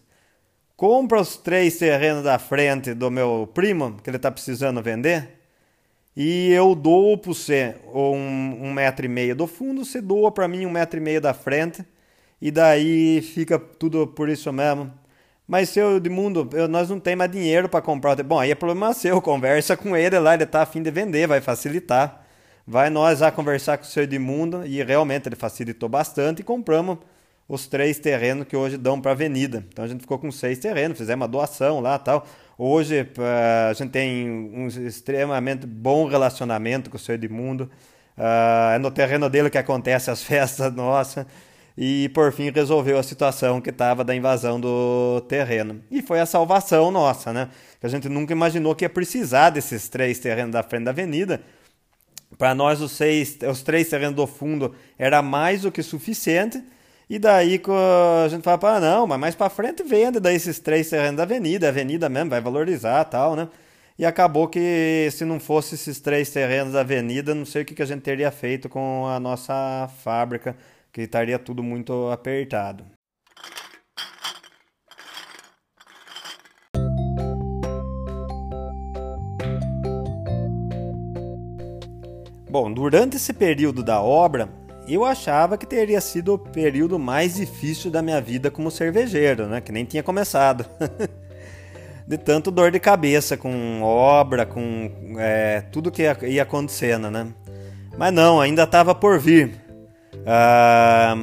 Compra 0.77 1.23
os 1.23 1.39
três 1.39 1.79
terrenos 1.79 2.23
da 2.23 2.39
frente 2.39 2.93
do 2.93 3.11
meu 3.11 3.51
primo, 3.55 3.97
que 4.05 4.11
ele 4.11 4.19
está 4.19 4.31
precisando 4.31 4.83
vender, 4.83 5.36
e 6.17 6.51
eu 6.51 6.75
dou 6.75 7.19
para 7.19 7.29
você 7.33 7.77
um, 7.93 8.69
um 8.69 8.73
metro 8.73 9.05
e 9.05 9.09
meio 9.09 9.37
do 9.37 9.47
fundo, 9.47 9.85
você 9.85 10.01
doa 10.01 10.33
para 10.33 10.49
mim 10.49 10.65
um 10.65 10.71
metro 10.71 10.99
e 10.99 11.03
meio 11.03 11.21
da 11.21 11.35
frente, 11.35 11.85
e 12.41 12.51
daí 12.51 13.21
fica 13.21 13.59
tudo 13.59 14.07
por 14.07 14.29
isso 14.29 14.53
mesmo. 14.53 14.91
Mas, 15.47 15.69
seu 15.69 15.97
Edmundo, 15.99 16.49
eu, 16.55 16.67
nós 16.67 16.91
não 16.91 16.99
temos 16.99 17.19
mais 17.19 17.31
dinheiro 17.31 17.69
para 17.69 17.81
comprar. 17.81 18.21
Bom, 18.23 18.39
aí 18.39 18.51
é 18.51 18.55
problema 18.55 18.93
seu, 18.95 19.21
conversa 19.23 19.77
com 19.77 19.97
ele 19.97 20.19
lá, 20.19 20.35
ele 20.35 20.45
está 20.45 20.63
afim 20.63 20.83
de 20.83 20.91
vender, 20.91 21.29
vai 21.29 21.41
facilitar. 21.41 22.25
Vai 22.67 22.91
nós 22.91 23.23
a 23.23 23.31
conversar 23.31 23.79
com 23.79 23.85
o 23.85 23.87
seu 23.87 24.03
Edmundo, 24.03 24.67
e 24.67 24.83
realmente 24.83 25.29
ele 25.29 25.37
facilitou 25.37 25.89
bastante, 25.89 26.41
e 26.41 26.45
compramos 26.45 26.99
os 27.49 27.67
três 27.69 27.99
terrenos 27.99 28.47
que 28.49 28.57
hoje 28.57 28.77
dão 28.77 29.01
para 29.01 29.13
avenida. 29.13 29.65
Então 29.69 29.85
a 29.85 29.89
gente 29.89 30.01
ficou 30.01 30.19
com 30.19 30.33
seis 30.33 30.59
terrenos, 30.59 30.99
fizemos 30.99 31.23
uma 31.23 31.29
doação 31.29 31.81
lá 31.81 31.99
tal. 31.99 32.27
Hoje 32.59 33.07
a 33.69 33.75
gente 33.75 33.91
tem 33.91 34.31
um 34.31 34.67
extremamente 34.67 35.67
bom 35.67 36.09
relacionamento 36.09 36.89
com 36.89 36.97
o 36.97 37.01
seu 37.01 37.15
Edmundo. 37.15 37.71
Uh, 38.17 38.73
é 38.75 38.79
no 38.79 38.91
terreno 38.91 39.29
dele 39.29 39.51
que 39.51 39.59
acontece 39.59 40.11
as 40.11 40.23
festas 40.25 40.73
nossas. 40.73 41.27
E 41.77 42.09
por 42.15 42.33
fim 42.33 42.51
resolveu 42.51 42.99
a 42.99 43.03
situação 43.03 43.61
que 43.61 43.69
estava 43.69 44.03
da 44.03 44.15
invasão 44.15 44.59
do 44.59 45.21
terreno. 45.29 45.83
E 45.91 46.01
foi 46.01 46.19
a 46.19 46.25
salvação 46.25 46.91
nossa, 46.91 47.31
né? 47.31 47.51
Que 47.79 47.85
a 47.85 47.91
gente 47.91 48.09
nunca 48.09 48.33
imaginou 48.33 48.75
que 48.75 48.87
ia 48.87 48.89
precisar 48.89 49.51
desses 49.51 49.87
três 49.87 50.19
terrenos 50.19 50.53
da 50.53 50.63
frente 50.63 50.85
da 50.85 50.93
avenida. 50.93 51.43
Para 52.39 52.55
nós, 52.55 52.81
os, 52.81 52.93
seis, 52.93 53.37
os 53.51 53.63
três 53.63 53.91
terrenos 53.91 54.17
do 54.17 54.27
fundo 54.27 54.75
era 54.99 55.21
mais 55.21 55.61
do 55.61 55.71
que 55.71 55.83
suficiente. 55.83 56.63
E 57.09 57.21
daí 57.21 57.63
a 58.25 58.29
gente 58.29 58.43
fala, 58.43 58.77
ah, 58.77 58.81
não, 58.81 59.07
mas 59.07 59.21
mais 59.21 59.35
para 59.37 59.49
frente 59.49 59.85
vende 59.85 60.19
daí 60.19 60.35
esses 60.35 60.59
três 60.59 60.91
terrenos 60.91 61.17
da 61.17 61.23
avenida, 61.23 61.67
a 61.67 61.69
avenida 61.71 62.09
mesmo 62.09 62.31
vai 62.31 62.41
valorizar 62.41 63.05
tal, 63.05 63.37
né? 63.37 63.49
E 63.97 64.05
acabou 64.05 64.49
que 64.49 65.09
se 65.13 65.25
não 65.25 65.39
fosse 65.39 65.77
esses 65.77 66.01
três 66.01 66.31
terrenos 66.31 66.73
da 66.73 66.81
avenida, 66.81 67.35
não 67.35 67.47
sei 67.47 67.63
o 67.63 67.65
que, 67.65 67.75
que 67.77 67.83
a 67.83 67.87
gente 67.87 68.03
teria 68.03 68.31
feito 68.33 68.69
com 68.69 69.07
a 69.07 69.21
nossa 69.21 69.89
fábrica, 70.03 70.57
que 70.93 71.03
estaria 71.03 71.39
tudo 71.39 71.63
muito 71.63 72.11
apertado. 72.11 72.85
Bom, 82.51 82.73
durante 82.73 83.17
esse 83.17 83.33
período 83.33 83.83
da 83.83 84.01
obra, 84.01 84.49
eu 84.95 85.05
achava 85.05 85.59
que 85.59 85.67
teria 85.67 86.01
sido 86.01 86.35
o 86.35 86.39
período 86.39 86.99
mais 86.99 87.35
difícil 87.35 87.91
da 87.91 88.03
minha 88.03 88.21
vida 88.21 88.51
como 88.51 88.71
cervejeiro, 88.71 89.47
né? 89.47 89.61
Que 89.61 89.73
nem 89.73 89.85
tinha 89.85 90.03
começado. 90.03 90.65
de 92.07 92.17
tanto 92.17 92.51
dor 92.51 92.71
de 92.71 92.79
cabeça 92.79 93.37
com 93.37 93.83
obra, 93.83 94.47
com 94.47 94.91
é, 95.19 95.63
tudo 95.73 95.91
que 95.91 96.03
ia, 96.03 96.43
acontecendo, 96.43 97.11
né? 97.11 97.27
Mas 97.99 98.13
não, 98.13 98.41
ainda 98.41 98.63
estava 98.63 98.95
por 98.95 99.19
vir. 99.19 99.61
Ah, 100.25 101.15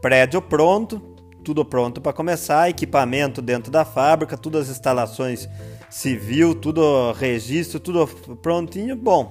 prédio 0.00 0.40
pronto, 0.40 0.98
tudo 1.44 1.64
pronto 1.64 2.00
para 2.00 2.12
começar, 2.12 2.70
equipamento 2.70 3.42
dentro 3.42 3.70
da 3.70 3.84
fábrica, 3.84 4.36
todas 4.36 4.70
as 4.70 4.76
instalações 4.76 5.48
civil, 5.90 6.54
tudo 6.54 7.12
registro, 7.12 7.78
tudo 7.78 8.06
prontinho. 8.42 8.96
Bom, 8.96 9.30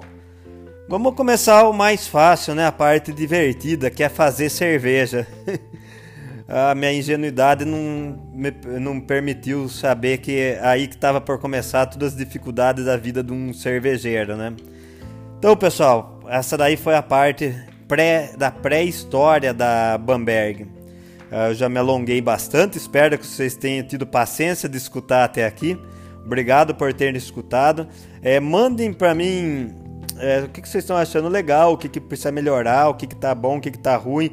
vamos 0.87 1.15
começar 1.15 1.67
o 1.67 1.73
mais 1.73 2.07
fácil, 2.07 2.55
né? 2.55 2.65
A 2.65 2.71
parte 2.71 3.11
divertida, 3.11 3.89
que 3.89 4.03
é 4.03 4.09
fazer 4.09 4.49
cerveja. 4.49 5.27
a 6.47 6.75
minha 6.75 6.93
ingenuidade 6.93 7.65
não 7.65 8.19
me 8.33 8.51
não 8.79 8.99
permitiu 8.99 9.69
saber 9.69 10.17
que 10.19 10.57
aí 10.61 10.87
que 10.87 10.95
estava 10.95 11.21
por 11.21 11.39
começar 11.39 11.85
todas 11.85 12.13
as 12.13 12.17
dificuldades 12.17 12.85
da 12.85 12.97
vida 12.97 13.23
de 13.23 13.31
um 13.31 13.53
cervejeiro, 13.53 14.35
né? 14.35 14.53
Então, 15.39 15.55
pessoal, 15.57 16.19
essa 16.27 16.57
daí 16.57 16.77
foi 16.77 16.95
a 16.95 17.01
parte 17.01 17.53
pré, 17.87 18.31
da 18.37 18.49
pré-história 18.49 19.53
da 19.53 19.97
Bamberg. 19.97 20.67
Ah, 21.31 21.49
eu 21.49 21.55
já 21.55 21.67
me 21.67 21.79
alonguei 21.79 22.21
bastante, 22.21 22.77
espero 22.77 23.17
que 23.17 23.25
vocês 23.25 23.55
tenham 23.55 23.85
tido 23.85 24.05
paciência 24.05 24.69
de 24.69 24.77
escutar 24.77 25.23
até 25.23 25.45
aqui. 25.45 25.77
Obrigado 26.25 26.73
por 26.73 26.93
terem 26.93 27.17
escutado. 27.17 27.87
É, 28.21 28.39
mandem 28.39 28.93
para 28.93 29.13
mim 29.13 29.82
é, 30.19 30.41
o 30.41 30.49
que, 30.49 30.61
que, 30.61 30.69
vocês 30.69 30.83
estão 30.83 30.95
achando 30.97 31.27
legal, 31.27 31.73
o 31.73 31.77
que, 31.77 31.89
que 31.89 31.99
precisa 31.99 32.31
melhorar, 32.31 32.89
o 32.89 32.93
que, 32.93 33.07
que 33.07 33.15
tá 33.15 33.33
bom, 33.33 33.57
o 33.57 33.61
que, 33.61 33.71
que 33.71 33.79
tá 33.79 33.95
ruim. 33.95 34.31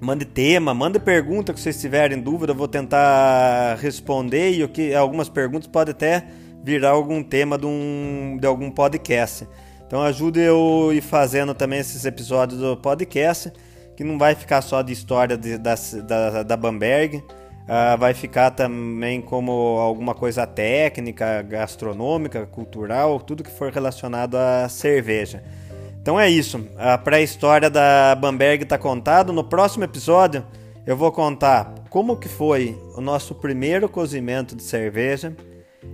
Mande 0.00 0.24
tema, 0.24 0.72
mande 0.72 0.98
pergunta 0.98 1.52
que 1.52 1.60
vocês 1.60 1.78
tiverem 1.78 2.18
dúvida, 2.18 2.52
eu 2.52 2.56
vou 2.56 2.68
tentar 2.68 3.76
responder 3.80 4.52
e 4.52 4.64
o 4.64 4.68
que 4.68 4.94
algumas 4.94 5.28
perguntas 5.28 5.66
podem 5.66 5.92
até 5.92 6.26
virar 6.64 6.90
algum 6.90 7.22
tema 7.22 7.58
de, 7.58 7.66
um, 7.66 8.38
de 8.40 8.46
algum 8.46 8.70
podcast. 8.70 9.46
Então 9.86 10.02
ajude 10.02 10.40
eu 10.40 10.90
ir 10.92 11.00
fazendo 11.00 11.52
também 11.52 11.80
esses 11.80 12.04
episódios 12.04 12.60
do 12.60 12.76
podcast, 12.76 13.52
que 13.96 14.04
não 14.04 14.18
vai 14.18 14.34
ficar 14.34 14.62
só 14.62 14.80
de 14.80 14.92
história 14.92 15.36
de, 15.36 15.58
da, 15.58 15.74
da, 16.06 16.42
da 16.44 16.56
Bamberg, 16.56 17.22
uh, 17.70 17.96
vai 17.96 18.12
ficar 18.12 18.50
também 18.50 19.20
como 19.20 19.52
alguma 19.78 20.14
coisa 20.14 20.44
técnica, 20.46 21.40
gastronômica, 21.42 22.44
cultural, 22.46 23.20
tudo 23.20 23.44
que 23.44 23.50
for 23.50 23.70
relacionado 23.70 24.34
à 24.34 24.68
cerveja. 24.68 25.42
Então 26.02 26.18
é 26.18 26.28
isso. 26.28 26.66
A 26.76 26.98
pré-história 26.98 27.70
da 27.70 28.14
Bamberg 28.16 28.64
está 28.64 28.76
contada. 28.76 29.32
No 29.32 29.44
próximo 29.44 29.84
episódio 29.84 30.44
eu 30.86 30.96
vou 30.96 31.12
contar 31.12 31.74
como 31.88 32.16
que 32.16 32.28
foi 32.28 32.76
o 32.96 33.00
nosso 33.00 33.34
primeiro 33.34 33.88
cozimento 33.88 34.56
de 34.56 34.62
cerveja 34.62 35.36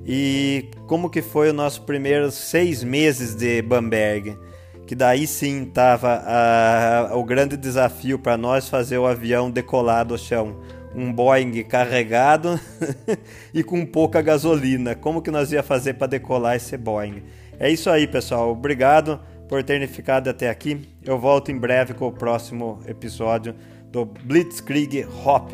e 0.06 0.70
como 0.86 1.10
que 1.10 1.20
foi 1.20 1.50
o 1.50 1.52
nosso 1.52 1.82
primeiros 1.82 2.34
seis 2.34 2.82
meses 2.82 3.34
de 3.34 3.60
Bamberg. 3.60 4.38
Que 4.86 4.94
daí 4.94 5.26
sim 5.26 5.64
estava 5.64 7.10
o 7.12 7.24
grande 7.24 7.56
desafio 7.56 8.20
para 8.20 8.36
nós 8.36 8.68
fazer 8.68 8.98
o 8.98 9.06
avião 9.06 9.50
decolar 9.50 10.06
do 10.06 10.16
chão. 10.16 10.56
Um 10.94 11.12
Boeing 11.12 11.62
carregado 11.64 12.58
e 13.52 13.62
com 13.62 13.84
pouca 13.84 14.22
gasolina. 14.22 14.94
Como 14.94 15.20
que 15.20 15.30
nós 15.30 15.52
ia 15.52 15.62
fazer 15.62 15.94
para 15.94 16.06
decolar 16.06 16.56
esse 16.56 16.76
Boeing? 16.76 17.22
É 17.58 17.70
isso 17.70 17.90
aí, 17.90 18.06
pessoal. 18.06 18.50
Obrigado 18.50 19.20
por 19.48 19.62
terem 19.62 19.86
ficado 19.86 20.28
até 20.28 20.48
aqui. 20.48 20.88
Eu 21.04 21.18
volto 21.18 21.50
em 21.50 21.58
breve 21.58 21.94
com 21.94 22.06
o 22.06 22.12
próximo 22.12 22.80
episódio 22.86 23.54
do 23.90 24.04
Blitzkrieg 24.04 25.06
Hop. 25.24 25.52